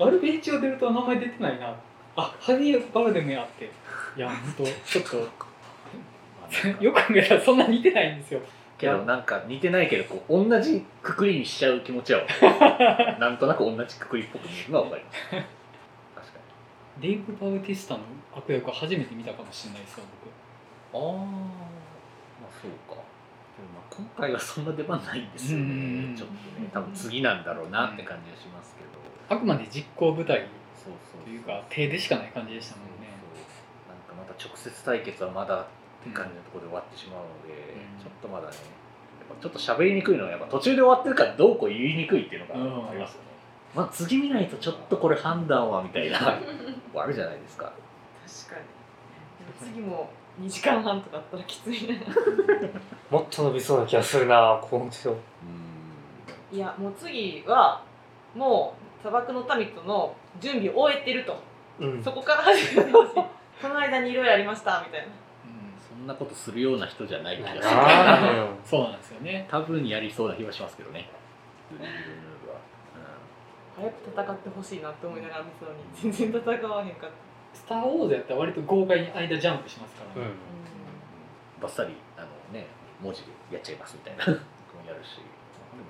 [0.05, 1.75] あれベニシオ・デルトロ名前出てないな。
[2.17, 3.65] あハビエル・バルデムやって。
[4.17, 5.44] いや本当ちょっと
[6.81, 8.41] よく考えたらそんな似てないんですよ。
[8.77, 12.21] けどなんか似てないけどこう同じくくりにしちゃう気持ちは
[13.19, 15.19] なんとなく同じくくりっぽく見えるのは分かります。
[15.29, 16.39] 確か
[16.99, 18.01] デイブ・バウティスタの
[18.35, 20.27] 悪役は初めて見たかもしれないですわ僕。
[20.27, 20.33] に
[20.93, 21.25] ああ
[22.41, 23.01] まあそうか。
[23.55, 26.17] でもまあ今回はそんな出番ないんですよね。
[26.17, 28.89] ちょっとね多分次なんだろうなって感じはしますけど。
[29.27, 30.45] あくまで実行部隊
[31.23, 33.07] というか手でしかない感じでしたもんね。
[33.33, 33.89] そう。
[33.89, 35.65] なんかまた直接対決はまだ
[36.05, 38.01] って感じのところで終わってしまうので、うん。
[38.01, 43.25] ちょっとまだねやっぱちょっと喋りにくいのはやっぱ途中で終わってるからどうこう言いにくいっていうのがありますよね、
[43.73, 46.39] まあ次見ないとちょっとこれ判断はみたいな
[46.95, 47.73] あるじゃないですか。
[48.45, 48.65] 確かに。
[49.59, 50.09] でも次も
[50.41, 51.95] 2時間半とかあったらきついな
[53.09, 56.57] もっと伸びそうな気がするなこの人うん。
[56.57, 57.81] いやもう次は
[58.35, 61.37] もう砂漠の民との準備を終えてると。
[61.79, 62.03] うん。
[62.03, 63.13] そこから始めてほしい。
[63.61, 65.07] その間にいろいろありましたみたいな。
[65.07, 65.11] そ
[66.05, 67.63] んなことするような人じゃない気がする。
[67.65, 69.47] あそうなんですよね。
[69.49, 71.09] 多分やりそうな気はしますけどね。
[73.75, 77.57] 早く戦ってほしいなって思いながら見てたのに全然戦わへんかった。
[77.57, 80.23] スター・ウォーズやったら割と豪快に間ジャンプしますからね、うん。
[80.23, 82.67] うん、バッサリあのね
[83.01, 84.25] 文字でやっちゃいますみたいな。
[84.31, 85.17] こともやるし。
[85.17, 85.25] でも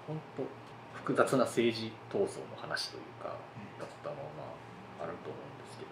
[0.08, 0.43] 本当
[0.97, 5.91] 複雑な政治闘争の話というかだったのはまああると思うんですけど、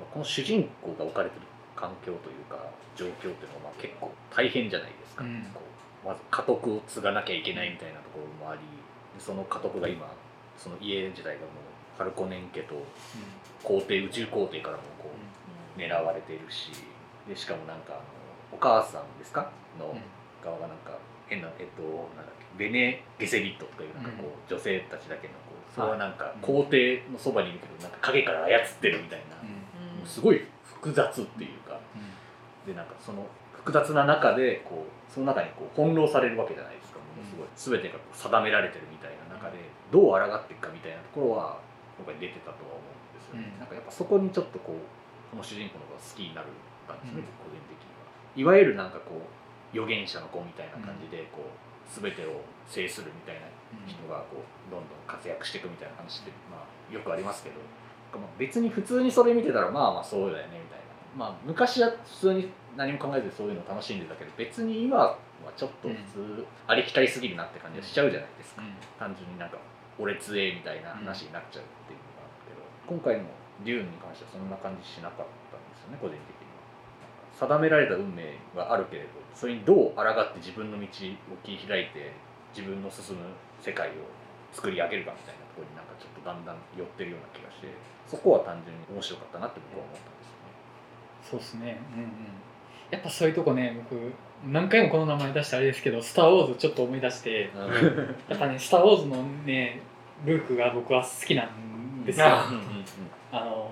[0.00, 1.46] まあこの主人公が置かれてる
[1.80, 2.60] 環境というか
[2.94, 5.42] 状況っていうのはまあ結構大変じゃないですか、うん。
[5.54, 5.62] こ
[6.04, 8.64] うまず家督を継がなきゃいけないみたいなところもありで
[9.18, 10.12] その家督が今
[10.58, 12.74] その家自体がもうハルコネン家と
[13.64, 15.10] 皇帝宇宙皇帝からもこ
[15.76, 16.70] う狙われているし
[17.28, 18.02] でしかもなんかあの
[18.52, 19.50] お母さんですか？
[19.78, 19.96] の
[20.44, 21.82] 側がなんか変なえっと
[22.16, 29.36] なんだっけベネ・ゲセリットとかいうなんかこう、女性たちだけのこうそれはなんか皇帝のそばにいるけどなんか影から操ってるみたいな、
[30.04, 31.69] すごい複雑っていうか
[32.66, 36.98] でなんかその複雑な中でこうその中にこう翻弄されるわけじゃないですか。
[37.00, 39.58] ものすごい全てがこう定められてるみたいな中で
[39.90, 41.58] どう抗っていくかみたいなところは
[41.98, 43.58] 今回出てたとは思うんですよね、うん。
[43.58, 44.80] なんかやっぱそこにちょっとこう
[45.30, 46.50] この主人公の方が好きになるっ
[46.88, 47.28] たんですね、うん。
[47.42, 48.08] 個人的には。
[48.36, 49.26] いわゆるなんかこう
[49.76, 51.52] 預言者の子みたいな感じでこう
[51.90, 53.46] 全てを制するみたいな
[53.86, 57.58] 人がこうどんどん活躍していくみたいな話って、まあ、よくありますけど。
[58.14, 65.18] まあ別に普通にそれ見てたらまあまあそうだよねみたいな、まあ、昔は普通に何も考えずそういうのを楽しんでたけど別に今は
[65.56, 65.94] ちょっと普
[66.38, 68.62] 通ありきたりすぎるなって感じがしちゃうじゃないですか、
[68.98, 69.58] 単純になんか
[69.98, 73.28] 俺強えみたいな話になっちゃうっていうのがあるけど、今回の
[73.64, 76.62] デューンに関してはそんな感じしなかったんですよね個人的には。
[77.36, 80.88] 定められた運命はあるけれどそれにどう抗って自分の道を
[81.44, 82.12] 切り開いて
[82.56, 83.24] 自分の進む
[83.60, 84.08] 世界を
[84.52, 87.68] 作り上げるかみたいなところになんかちょっとだんだん寄ってるような気がして
[88.06, 90.19] そこは単純に面白かったなって僕は思った。
[91.28, 91.80] そうですね。
[91.94, 92.10] うんうん。
[92.90, 94.12] やっぱそういうとこね僕
[94.50, 97.50] 何回もこの名前出してあれですけど「スター・ウォーズ」ちょっと思い出して
[98.28, 99.80] やっぱね「スター・ウォーズ」のね
[100.24, 102.26] ルークが僕は好きなんですよ。
[102.26, 103.70] あの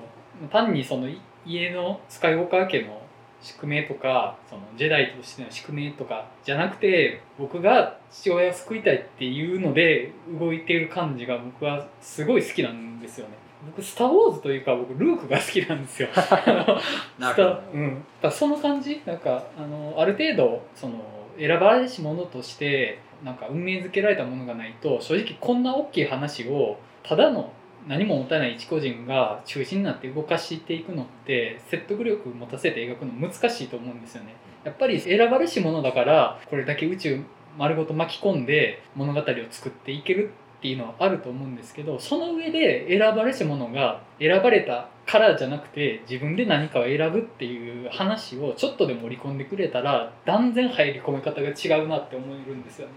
[0.50, 3.02] 単にそのい家のスカイウォーカー家の
[3.40, 13.34] 宿命とかそのジェダイとしての宿命とかじゃなくて僕が父親を救いたいっていうので動いている感じが僕はすごい好きなんですよね
[13.66, 16.08] 僕「スター・ウォーズ」というか僕ルークが好きなんですよ。
[17.18, 17.62] なるほど。
[17.74, 19.00] うん、だその感じ？
[19.04, 20.94] なんかあのある程度その
[21.38, 27.52] 選ばれし者としてなんか運命づけられたものがないと正直こんな大きい話をただの
[27.86, 34.34] 何も持たない一個人が中心になって動かしていくのって説得力持たせて描くの難しいと思うんですよね。
[34.64, 37.22] やっぱり選ばれし者だからこれだけ宇宙
[37.56, 52.94] 丸ごと巻き込んで物語を作っていけるっていうのはあると思うんですけどその上で選ばれし者が選ばれたからじゃなくて自分で何かを選ぶっていう話をちょっとでも盛り込んでくれたら断然入り込め方が違うなって思えるんですよね、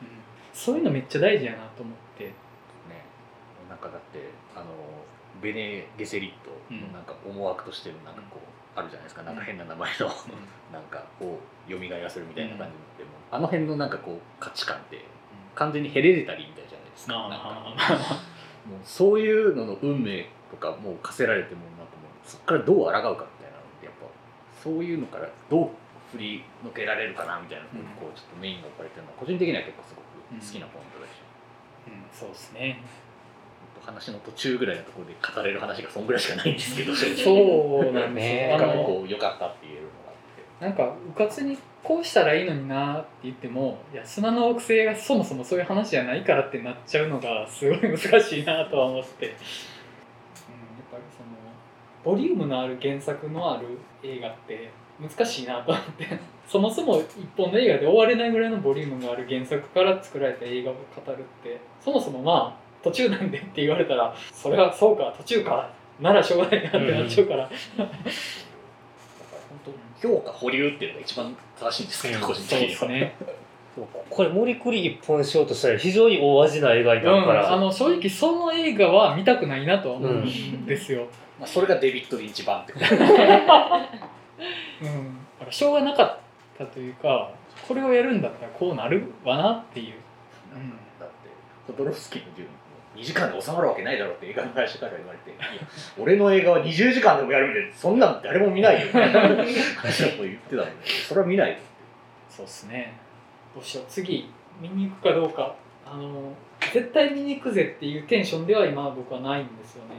[0.00, 0.08] うん、
[0.52, 2.24] そういうのめっちゃ大事やなと思って。
[2.24, 2.32] ね。
[3.68, 4.66] なんかだってあの
[5.42, 9.22] ベネ・ゲセリットのなんか思惑としてのなんかこう、あるじゃないですか。
[9.22, 10.06] なんか変な名前の、
[10.72, 11.38] なんかを
[11.68, 15.04] 蘇らせるみたいな感じでも、あの辺のなんかこう価値観って
[15.54, 16.63] 完全にヘレデタリーみたいな。
[16.63, 16.63] い
[16.94, 17.36] ですかなんか
[18.64, 24.06] もうそういうのの運命とかもう課せられてもなんかもうそこからどう抗うかみたいなのってやっぱ
[24.62, 25.70] そういうのからどう
[26.12, 27.64] 振り抜けられるかなみたいな
[28.00, 31.20] こうちょっとメインが置かれてるのは個人的には結構すごく好きなポイントだし、
[31.86, 32.80] うん、そうですね。
[33.84, 36.94] 話の途中ぐらいのところで語れる話がそんぐらいしかないんですけど。
[36.94, 39.10] そうなんですねかこう。
[39.10, 39.88] 良かったって言えるの
[40.64, 49.38] なんかうかつにこうしたらいいのになって言ってもいや砂の惑星がそもそもそういう話じゃないからってなっちゃうのがすごい難しいなとは思って、うん、やっ
[50.90, 56.18] ぱりそのボリュームのある原作のある映画って難しいなと思って。
[56.48, 65.70] そもそも一本の映画で終われないぐらいのボリュームがある原作から作られた映画を語るってそもそもまあ途中なんでって言われたらそれはそうか途中か
[66.00, 68.10] ならしょうがないなってなっちゃうから、だから本当
[70.02, 72.68] 評価保留っていうのが一番正しいんですけど、うん個人そう的には。
[72.68, 73.16] ですね。
[74.08, 81.08] これ無理くり一本しようとしたら非常に大味な映画になるから、うん、あの正直その映画は見たくないなとは思うんですよ、
[81.40, 83.08] まあ、それがデビッド・リンチ版ってことうん、だか
[85.46, 86.18] らしょうがなかっ
[86.56, 87.32] たというか
[87.66, 89.94] これをやるんだったらこうなるわなっていう、
[90.54, 90.70] うん。
[91.00, 91.14] だって
[91.66, 92.46] ホドロフスキーの銃
[92.96, 95.40] 2時間で収まるわけないだろうって映画の会社から言われていや
[95.98, 98.86] 俺の映画は20時間でもやるみたいなそんなん誰も見ないよ。
[98.86, 100.70] みたいなこと言ってたので
[101.08, 101.56] それは見ないよ。
[102.28, 102.94] そうっすね。
[103.54, 103.84] どうしよう。
[103.88, 104.30] 次
[104.60, 105.54] 見に行くかどうか。
[105.86, 106.32] あの
[106.72, 109.90] 絶対見に行くぜっていうテンションでは今僕はないんですよね、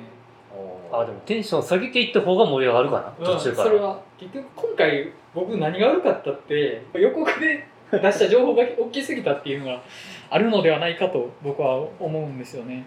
[0.91, 3.25] あでもテンション下げていった方が盛り上がるかな。
[3.25, 9.81] 途中から、それは結局今回僕何が悪かったって予告で出した情報が大きすぎたっていうのが
[10.29, 12.85] あるのではないかと僕は思うんですよね。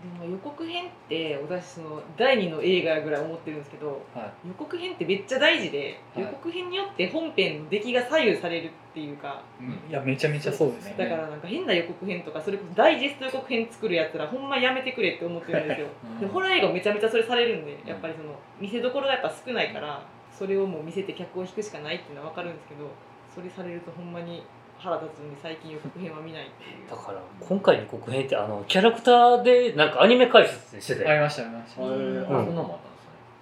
[0.00, 6.24] でも予告編って私その第二の映画ぐらい思ってるんですけどは予告編ってめっちゃ大事で、はい。
[6.24, 10.94] 予告編によって本編の出来が左右されるっていうかい、いやめちゃめちゃそうですね。
[10.96, 15.86] だからなんか変な予告編とかそれこそダイジェスト予告編作るやつらほんまやめてくれって思ってるんですよ。
[16.16, 16.20] うん。
[16.20, 22.88] でホラー映画めちゃめちゃそれされるんでやっぱりその見せどころがやっぱ少ないからそれをもう見せて客を引くしかないっていうのは分かるんですけど
[23.34, 24.42] それされるとほんまに
[24.78, 26.90] 腹立つんで最近予告編は見ないっていう。
[26.90, 32.80] だから今回の予告編ってあのキャラクターでなんかアニメ解説してたよ、ありましたありました、へーあそんなのもあったんですね。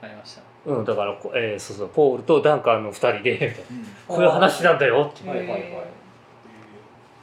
[0.03, 0.43] ありました。
[0.66, 3.57] うん、だからこ、えーそうそうポールとダンカンの2人で
[4.07, 5.62] こういう話なんだよってはいはいはい。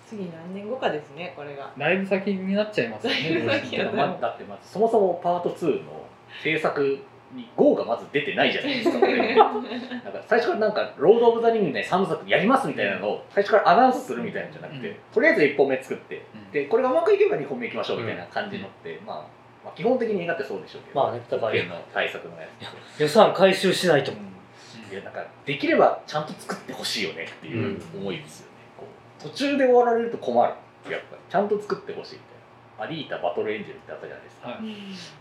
[0.07, 1.71] 次何年後かですねこれが。
[1.77, 3.59] だいぶ先になっちゃいますよだいぶね。
[3.59, 3.91] 先やな。
[3.91, 5.91] まあだってまずそもそもパート2の
[6.41, 6.99] 制作
[7.35, 8.99] に GO がまず出てないじゃないですか。
[9.05, 14.95] なんか最初からなんか「ロード・オブ・ザ・リング」みたいな3部作やりますみたいなのを最初からアナウンスするみたいなんじゃなくて、うん。
[15.13, 16.51] とりあえず1本目作ってうん。
[16.51, 19.15] でこれがうまくいけば2本目いきましょうみたいな感じのって、まあ、
[19.63, 21.51] まあ基本的に映画ってそうでしょうけどまあねだかの
[21.93, 22.47] 対策のや
[22.95, 23.01] つ。
[23.01, 24.17] 予算回収しないと、うん。
[24.91, 28.01] いやなんかできればちゃんと作ってほしいよねっていううん。
[28.01, 28.53] 思いですよね、
[29.21, 30.53] 途中で終わられると困る。
[30.91, 32.15] やっぱりちゃんと作ってほしい。
[32.15, 32.34] みたいな
[32.77, 34.59] アリータ・バトル・エンジェルってあったじゃないですか、はい。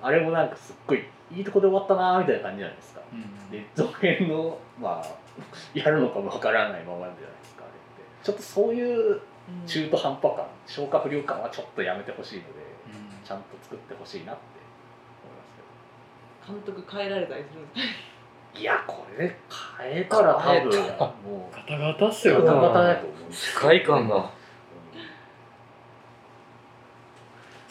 [0.02, 3.00] あれもなんかすっごいいいとこで終わったなーみたいな感じじゃないですか。
[3.12, 3.50] うん。
[3.50, 5.06] で続編のまあ
[5.74, 7.74] やるのかもわからないままじゃないですかあれっ
[8.04, 8.24] て。
[8.24, 9.20] ちょっとそういう
[9.66, 12.48] 中途半端感消化不良感はちょっとやめてほしいので
[13.24, 14.42] ちゃんと作ってほしいなって
[15.22, 16.74] 思いますけど。
[16.74, 17.92] 監督変えられたりするんですか？
[18.60, 19.36] いやこれ
[19.80, 20.70] 変えたら多分
[21.24, 22.40] もうガタガタっすよ。
[22.42, 22.60] ガタね。
[22.68, 23.60] ガタだと思うんですよ。
[23.60, 24.30] 世界観が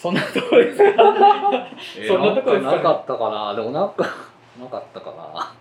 [0.03, 0.83] そんなところですか？
[1.97, 2.75] えーそんなとこですかね？
[2.75, 3.53] なんかったかな？
[3.55, 4.03] でもなんか
[4.59, 5.53] なかったかな？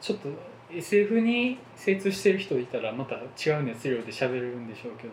[0.00, 0.28] ちょっと
[0.72, 5.12] SF に精通してる人いたらまた違う熱量で喋れるんでしょうけど。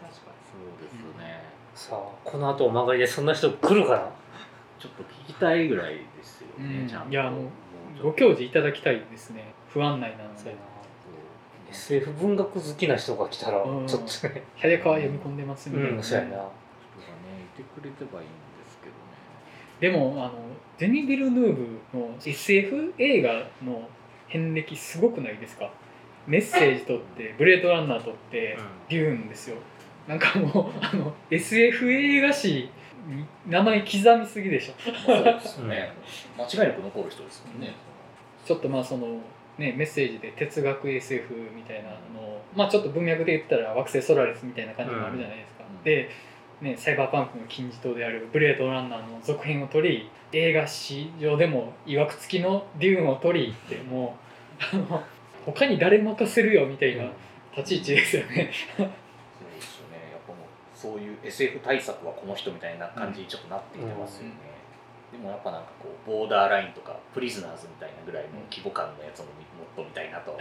[0.00, 1.42] 確かそうですね。
[1.74, 4.02] さあこの後おまがいでそんな人来るかな
[4.78, 6.88] ちょっと聞きたいぐらいですよね、うん。
[6.88, 7.10] ちゃんと。
[7.10, 7.42] いやも
[8.00, 9.52] うご教示いただきたいですね。
[9.72, 10.54] 不安内なので。
[11.70, 13.86] SF 文学好きな人が来たらうん。
[13.86, 16.44] ちょっとね早川読み込んでますみたいな、うんそうやな
[17.62, 18.30] 人がねいてくれてばいいん
[18.62, 19.08] ですけどね。
[19.80, 20.32] でもあの
[20.78, 23.32] デニ・ビルヌーブの SF 映画
[23.64, 23.88] の
[24.28, 25.70] 遍歴すごくないですか？
[26.26, 29.56] メッセージとってブレードランナーとって、デューンですよ。
[30.06, 32.70] なんかもうあの SF 映画史
[33.06, 34.74] に名前刻みすぎでしょ。
[35.10, 35.92] まあそうですよね。
[36.36, 37.74] 間違いなく残る人ですもんね。
[38.44, 39.20] ちょっとまあその
[39.58, 45.84] ねメッセージで哲学 SF みたいなのをまあちょっと文脈で言ったら惑星ソラリスみたいな感じもあるじゃないですか、うん。
[45.84, 46.10] で、
[46.60, 54.16] ね、サイバーパンクの金字塔であるブレードランナーの続編を取り映画史上でもいわくつきのデューンを取りっても
[54.72, 55.02] うあの
[55.46, 57.04] 他に誰任せるよみたいな
[57.56, 58.86] 立ち位置ですよね、そう
[59.54, 60.10] ですよね。
[60.12, 64.34] やっぱもうそういう SF 対策はこの人みたいな感じにちょっとなってきてますよね、
[65.12, 69.32] でもやっぱなんかこうボーダーラインとかプリズナーズみたいなぐらいの規模感のやつもも
[69.64, 70.38] っと見たいなとは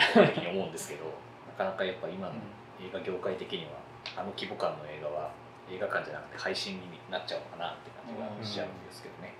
[0.51, 1.05] 思うんですけど
[1.47, 2.33] なかなかやっぱ今の
[2.81, 3.79] 映画業界的には
[4.17, 5.31] あの規模感の映画は
[5.69, 9.33] 映画館じゃなくて配信になっちゃうのかなって感じがしちゃうんですけどね、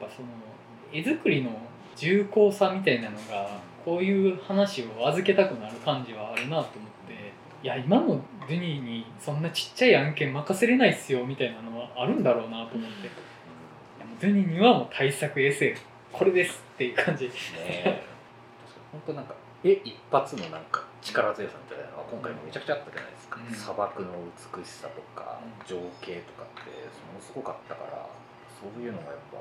[0.00, 0.28] やっぱその
[0.92, 1.50] 絵作りの
[1.96, 13.08] 重厚さみたいなのがこういう話を預けたくなる感じはあるなと思っていや今のデュニーにそんなちっちゃい案件任せれないっすよみたいなのはあるんだろうなと思って。
[13.08, 13.10] う
[14.20, 15.80] デュニーにはもう対策 SF
[16.12, 17.26] これですっていう感じ。
[17.26, 18.02] ねえ。
[18.90, 23.54] 本当なんか絵一発のなんか力強さみたいなのは今回もめちゃくちゃあったじゃないですか、うん。
[23.54, 24.12] 砂漠の
[24.56, 25.66] 美しさとかうん。
[25.66, 26.70] 情景とかって
[27.08, 28.04] ものすごかったから
[28.58, 29.38] そういうのがやっぱ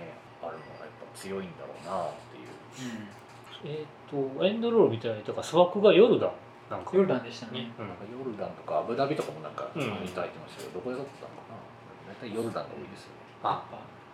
[0.00, 2.50] ねあるのがやっぱ強いんだろうなっていう。
[3.62, 6.32] えっ、とエンドロールみたいなとか砂漠がヨルダン
[6.70, 6.96] なんか？
[6.96, 7.68] ヨルダンでしたね。
[7.76, 7.88] うん。
[7.88, 11.60] なんかヨルダンとかアブダビとかもなんかそういうのいただいてましたけど、どこで撮ったのかな？
[12.24, 13.20] 大体ヨルダンが多いですよね。
[13.42, 13.62] あ。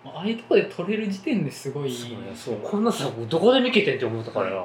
[0.07, 1.93] ああいうとこで撮れる時点ですごい。
[1.95, 2.35] そうね。
[2.35, 2.57] そう。
[2.63, 4.65] こんなさどこで見けてんって思ったからな、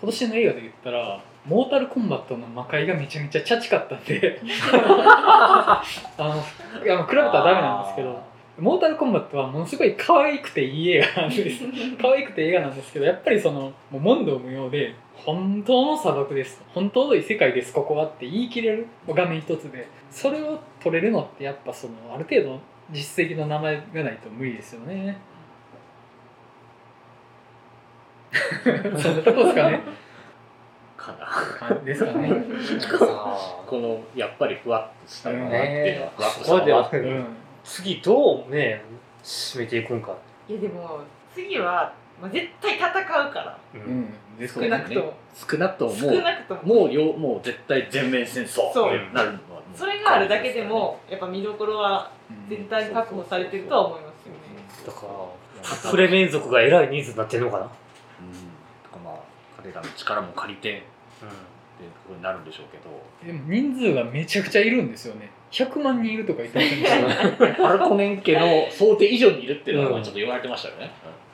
[0.00, 4.40] 今年の映画で言ったらモータルコンバットの魔界がめちゃめちゃチャチかったんで。
[4.42, 5.82] あ
[6.18, 8.22] のいやもう比べたらダメなんですけど
[8.58, 11.64] モータルコンバットはものすごい可愛くていい映画なんです。
[12.00, 16.62] 可愛くて映画なんですけどやっぱりそのもう問答無用で本当の砂漠です。
[16.74, 18.86] 本当の異世界ですここはって言い切れる。
[19.08, 19.86] 画面一つで。
[20.10, 25.16] それを撮れるのってやっぱそのある程度実績の名前がないと無理ですよね
[29.02, 29.80] そんなとこですかね。
[30.96, 31.12] か
[31.68, 31.74] な。
[31.84, 32.30] ですかね。
[33.00, 37.26] あ このやっぱりふわっとしたのなっていうのはふわっとしたこれではままうん。
[37.64, 38.82] 次どうね
[39.22, 40.14] 締めていくんか、
[40.48, 41.00] いやでも
[41.34, 43.58] 次は、まあ、絶対戦うから。
[43.74, 44.14] ううん。
[44.48, 46.62] 少なくとも、少なくとも少もうなくとも。
[46.62, 48.78] もうよもう絶対全面戦争って
[49.14, 54.40] なるのはそれがあるだけでもやっぱ見どころはうん絶対に確保されてるとは思いますよね。
[54.86, 57.70] だからプレメン族がえらい人数になってんのかな、
[59.62, 60.84] 彼らの力も借りてって
[62.06, 62.84] ことになるんでしょうけど。
[63.24, 65.30] でも人数がめちゃくちゃいるんですよね。
[65.50, 67.46] 100万人いるとか言ってました？
[67.46, 67.52] ね。
[67.58, 70.90] ハルコネン家の想定以上にいるっていうのはちょっと言われてましたよね、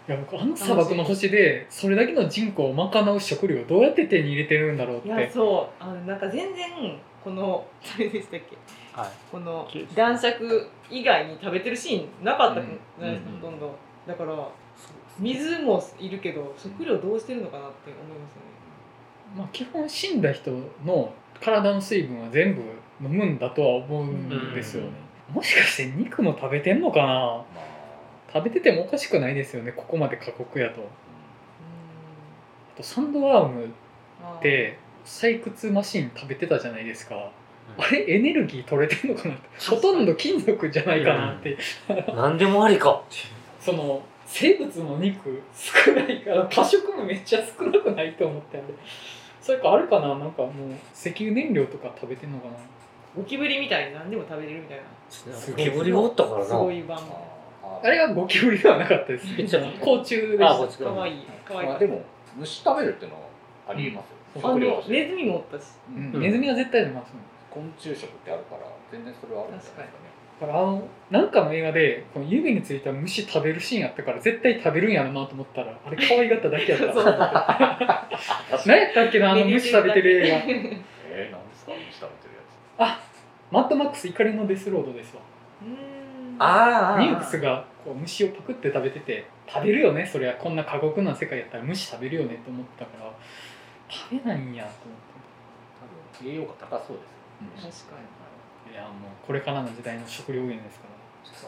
[0.08, 5.82] いや僕あの砂漠の星でそれだけの人口を賄う食料をどうやって手に入れてるんだろうっいやてそう。
[5.82, 7.66] あのなんか全然この
[7.98, 8.56] 誰でしたっけ？
[8.98, 9.10] はい。
[9.30, 13.40] この男爵以外に食べてるシーンなかったじゃないですか、うん。
[13.40, 13.76] ほとんど。
[14.06, 14.32] だから
[15.18, 18.46] 水もいるけど食料どうしてるのかなって思いますよね。
[19.36, 20.50] まあ、基本死んだ人
[20.84, 22.62] の体の水分は全部
[23.02, 24.90] 飲むんだとは思うんですよね、
[25.30, 27.06] もしかして肉も食べてんのかな？
[27.06, 28.32] まあ。
[28.32, 30.80] 食べててもおかしくないですよねここまで過酷やと。
[30.80, 30.84] う
[32.74, 37.14] あとサンドワームって採掘マシン食べてたじゃないですか。
[37.14, 37.18] う
[37.80, 37.84] ん。
[37.84, 39.70] あれエネルギー取れてんのかなって。
[39.70, 41.56] ほとんど金属じゃないかなって、
[42.14, 43.02] 何でもありか。
[43.60, 48.66] その生物の肉少ないから過食もめっちゃ少なくないと思ってあれ
[49.40, 50.52] それかあるかななんかもう
[50.92, 52.54] 石油燃料とか食べてんのかな。
[53.16, 54.84] ゴキブリみたいに何でも食べれるみたいな。
[55.08, 56.44] すごい煙がおったからな。
[56.44, 59.26] そういう版ああれはゴキブリではなかったです。
[59.38, 60.84] えじゃあ甲虫であした。
[60.84, 61.54] かわいいか。
[61.54, 61.68] わいい。
[61.68, 62.02] まあでも
[62.36, 63.28] 虫食べるっていうのは
[63.68, 65.70] ありえますよ、あ食料としてのネズミもおったし。
[65.88, 66.20] うん。
[66.20, 67.22] ネズミは絶対出ますもん。
[67.56, 70.05] 昆虫食ってあるから全然それはあるんじゃないですかね
[70.40, 76.86] だからあのなんかの映画でこの指についた虫食べるシーンあったから絶対食べるんやろなと思ったらあれ可愛がっただけやった。
[78.66, 80.36] 何やったっけなあの虫食べてる映画。
[81.08, 82.34] えー、なんですか虫食べてる
[82.78, 82.98] や
[83.50, 85.22] マッドマックス怒りのデスロードですわ。
[85.62, 86.36] うーん。
[86.38, 90.04] あニュークスがこう虫をパクって食べてて食べるよね。
[90.04, 93.10] そりゃこんな過酷な世界やったら虫食べるよねと思ったから
[93.88, 97.02] 食べないんやと思っつ多分栄養価高そうで
[97.60, 98.25] すよ、確かて
[98.70, 98.90] いやもう
[99.26, 100.96] これからの時代の食料源ですから。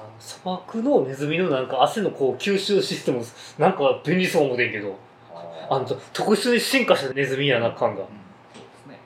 [0.00, 3.24] あの砂漠のネズミのなんか汗のこう吸収システム
[3.58, 4.96] なんか便利そう思うてんけど。
[5.32, 8.02] ああの特殊に進化したネズミやな感が。
[8.02, 8.98] そうですね。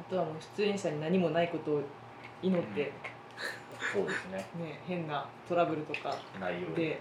[0.00, 1.82] あとはもう出演者に何もないことを
[2.42, 2.92] 祈って、ね、
[3.92, 4.44] そうです ね。
[4.86, 6.98] 変なトラブルとか内容で。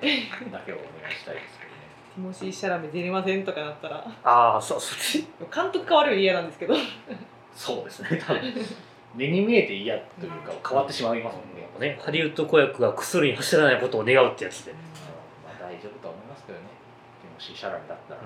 [0.51, 1.81] だけをお願いしたいですけどね。
[2.15, 6.75] ティモシー・シャラメ出れませんとかなったらああそうそっち監督変わるより嫌なんですけど
[7.55, 8.53] そうですね多分
[9.16, 14.80] 目に見えて嫌というか変わってしまいますもんねやっぱね、ねハリウッド子役が薬に走らないことを願うってやつで、ま
[15.49, 16.66] あ大丈夫とは思いますけどね。
[16.66, 18.22] でもシシャラメだったら、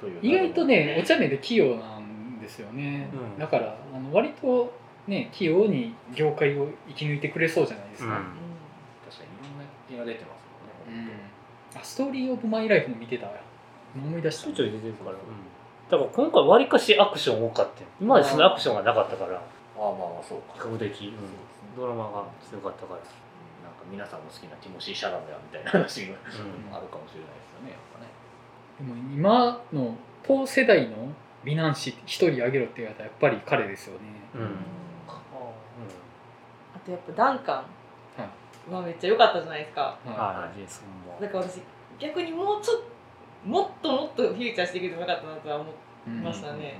[0.00, 3.38] という意外とねお茶目で器用なんですよね、うん。
[3.38, 4.72] だからあの割と
[5.06, 8.16] ね器用に業界を生き抜いてくれそうじゃないですか、うん。
[8.16, 8.24] うん
[9.04, 10.42] 確かにいろんな映画出てます
[10.90, 11.12] もんね、
[11.74, 13.32] あストーリー・オブ・マイ・ライフも見てたわ
[13.94, 14.44] 思い出した。
[14.44, 15.16] ちょいちょい出てるから、
[15.92, 17.86] だから今回わりかしアクション多かったよ。
[18.00, 19.36] 今までそのアクションがなかったから。
[19.36, 19.38] あ
[19.76, 20.54] あまあまあそうか。
[20.54, 21.76] 比較的、うん。
[21.76, 23.00] ドラマが強かったから、
[23.60, 26.74] なんか皆さんの好きなティモシー・シャラメはみたいな話がうん。
[26.74, 28.08] あるかもしれないですよねやっぱね。
[28.80, 30.96] でも今の当世代の
[31.44, 34.00] 美男子一人挙げろって言われたらやっぱり彼ですよね、
[34.34, 34.56] うん。
[36.74, 37.66] あとやっぱダンカは
[38.70, 39.98] ンはめっちゃ良かったじゃないですか。
[40.06, 41.20] いはい、ジェイソンも。
[41.20, 41.60] だから私
[41.98, 42.91] 逆にもうちょっと
[43.44, 46.78] もっともっとフューチャーしていけてもよかったなとは思ってうんましたね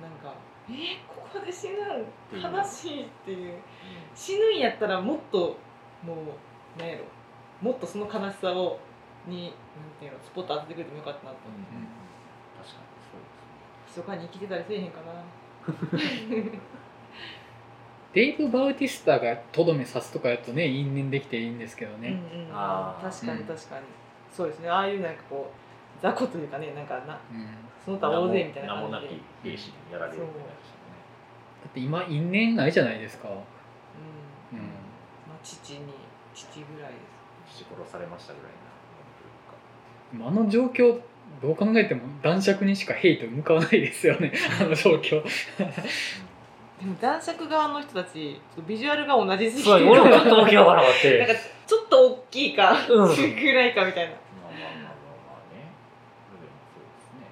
[0.00, 0.34] なんか
[0.68, 1.74] えー、ここで死ぬ
[2.32, 3.58] うん悲しいっていう。
[4.14, 5.58] 死ぬんやったらもっと
[6.02, 7.04] もうなんやろ。
[7.60, 8.78] もっとその悲しさを
[9.26, 9.52] になん
[10.00, 11.36] ていうのスポット当ててくれてもよかったなと。
[11.48, 11.88] うんうんうん。
[12.56, 13.28] 確かにそうで
[13.92, 14.02] すね。
[14.02, 15.12] 密かに生きてたりせえへんかな。
[18.14, 22.48] デイブ・バウティスタがとどめ刺すとかやとね因縁できていいんですけどね、うんうん。
[22.52, 23.10] あー。
[23.10, 23.84] 確かに確かに、
[24.32, 24.70] そうですね。
[24.70, 25.63] ああいうなんかこう
[26.02, 27.46] 雑魚というかねなんかなうん。
[27.84, 29.20] その他大勢みたいな名もな感じで。
[29.42, 30.50] き兵士にやられるみたいなね。
[31.62, 33.34] だって今因縁ないじゃないですか、うん。
[34.58, 34.64] うん。
[35.28, 35.94] まあ父に
[36.34, 36.98] 父ぐらいで
[37.52, 37.64] す。
[37.64, 38.52] 父殺されましたぐらい
[40.18, 41.00] なあの状況
[41.42, 44.32] どう考えても男爵にしかヘイト向かわないですよね。
[44.60, 45.22] あの状況。
[46.78, 51.26] でも男爵側の人たちちょっとビジュアルが同じすぎてそう俺もちょっと大きいわからなんて。
[51.26, 51.34] か
[51.66, 53.14] ちょっと大きいか、うん。
[53.14, 54.18] ぐらいかみたいなま
[54.48, 54.90] あまあまあまあま
[55.38, 55.72] あね
[56.28, 57.26] それでもそうですね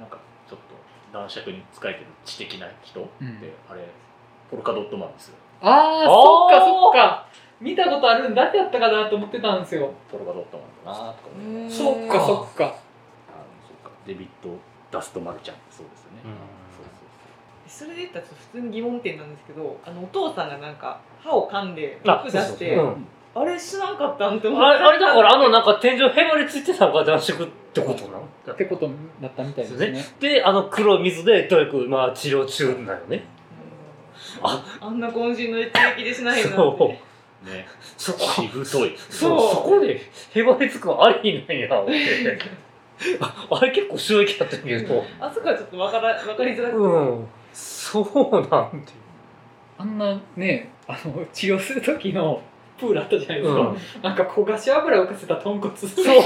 [0.00, 0.64] なんかちょっと
[1.12, 3.38] 男爵に仕えてる知的な人って、うん。
[3.68, 3.86] あれ
[4.50, 5.34] ポルカドットマンですよ。
[5.60, 7.26] ああそっかそっか。
[7.60, 9.92] 見たことあるん誰やったかなと思ってたんですよ。
[10.10, 11.70] ポルカドットマンだなとか思いへー。
[11.70, 12.64] そっかそっか。
[12.64, 12.74] あの
[13.66, 13.90] そうか。
[14.06, 14.50] デビッド・
[14.90, 16.32] ダスト・マルちゃんそうですよね、うん。
[16.72, 16.84] そう
[17.76, 23.06] そうそれで言ったらちょっと普通に疑問点なんですけどあのお父さんがなんか歯を噛んであ毒出してうん。
[23.34, 24.48] あれ知らんかったんって。
[24.48, 27.52] 思あれあれだからあのなんか天井へばりついてたのが男色って
[27.82, 28.52] ことなの？
[28.52, 30.04] ってことだったみたいですね。
[30.20, 33.24] であの黒い水でとにかくまあ治療中なよね。
[34.42, 36.94] ああんな渾身の一撃でしないなんてそ
[37.44, 37.48] う。
[37.48, 37.66] ね。
[37.96, 38.18] そこ。
[38.20, 38.96] しぶとい。
[39.10, 39.40] そう。
[39.54, 40.00] そこで
[40.34, 42.38] へばりつくのありなんや思って。
[43.20, 45.04] あ あれ結構収益だったけど。
[45.20, 46.88] あそこはちょっとわからわかりづらくて、う
[47.20, 47.28] ん。
[47.52, 48.92] そうなんて
[49.78, 52.42] あんなねあの治療する時の
[52.78, 53.76] プールあったじゃないですか、うん。
[54.02, 55.76] なんか焦がし油を浮かせた豚骨。
[55.76, 56.20] そうやめ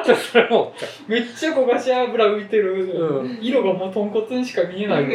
[0.00, 0.72] っちゃそれも
[1.06, 3.38] めっちゃ焦がし油浮いてる、うん。
[3.40, 5.12] 色がもう豚骨にしか見えないの。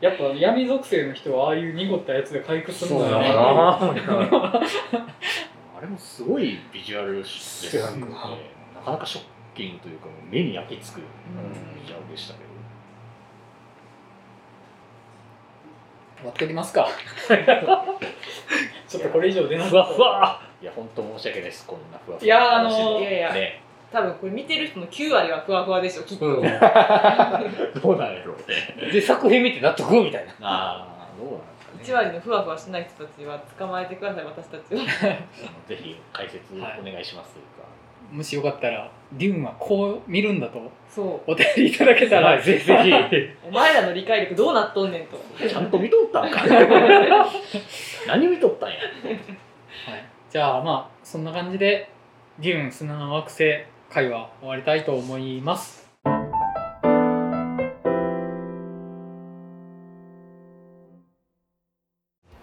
[0.00, 3.28] やっぱ闇属性の人はああいう濁ったやつで回復するんだね。
[3.28, 3.78] な。
[3.78, 3.94] あ
[5.80, 8.02] れもすごいビジュアルですよね。
[8.02, 8.16] うんな。
[8.84, 9.24] かなかショッ
[9.54, 11.10] キングというか目に焼き付くビ
[11.86, 12.51] ジュアルでしたけど
[16.22, 16.88] 終わっておりますか。
[18.88, 21.66] ちょっとこれ以上出なふわふわいや本当申し訳ないです。
[21.66, 23.60] こんなふわふわいやあのいやいやね。
[23.92, 26.42] 多分これ見てる人の9割はふわふわでしょきっと、うん。
[26.42, 26.52] どう
[27.96, 28.36] なんやろう
[28.80, 28.92] ね。
[28.92, 30.32] で作品見て納得みたいな。
[30.40, 32.06] ああどうなんです1かね。
[32.06, 34.86] 割のふわふわしない人たちは捕まえてください私たちを あの
[35.66, 37.66] ぜひ解説お願いしますというか、
[38.12, 40.70] もしよかったらデューンはこう見るんだと。
[40.88, 41.30] そう。
[41.30, 42.92] お便りいただけたら、はいぜひぜひ。
[43.48, 45.18] お前らの理解力どうなっとんねんと。
[45.48, 46.42] ちゃんと見とったんか。
[48.06, 48.76] 何見とったんや。
[48.76, 51.88] はい、じゃあまあそんな感じで
[52.38, 55.81] デューン砂の惑星会は終わりたいと思います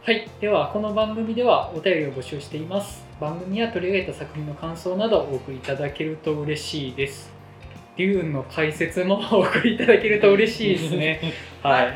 [0.09, 0.27] はい。
[0.41, 3.05] ではこの番組ではお便りを募集しています。
[3.21, 7.31] 番組や取り上げた作品の感想などお送りいただけると嬉しいです。
[7.95, 11.21] デューンの解説も お送りいただけると嬉しいですね。
[11.61, 11.95] はい。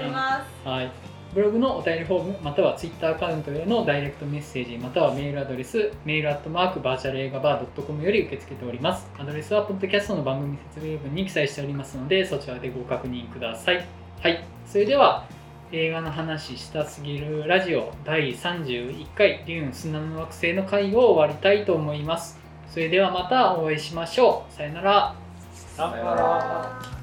[0.63, 0.91] はい、
[1.33, 9.11] ブログのお便りフォームまたはツイッターアカウントへのダイレクトメッセージまたはメールアドレスメールアットマークバーチャル映画バー .com より受け付けております。
[9.17, 13.83] アドレスはポッドキャストの番組説明文に記載しておりますのでそちらでご確認ください。
[14.21, 14.43] はい。
[14.67, 15.25] それでは
[15.75, 22.37] 映画の話したすぎるラジオ第31回デューン砂の惑星の回を終わりたいと思います。
[22.69, 24.53] それではまたお会いしましょう。
[24.53, 25.15] さよなら。
[25.55, 27.02] さよなら。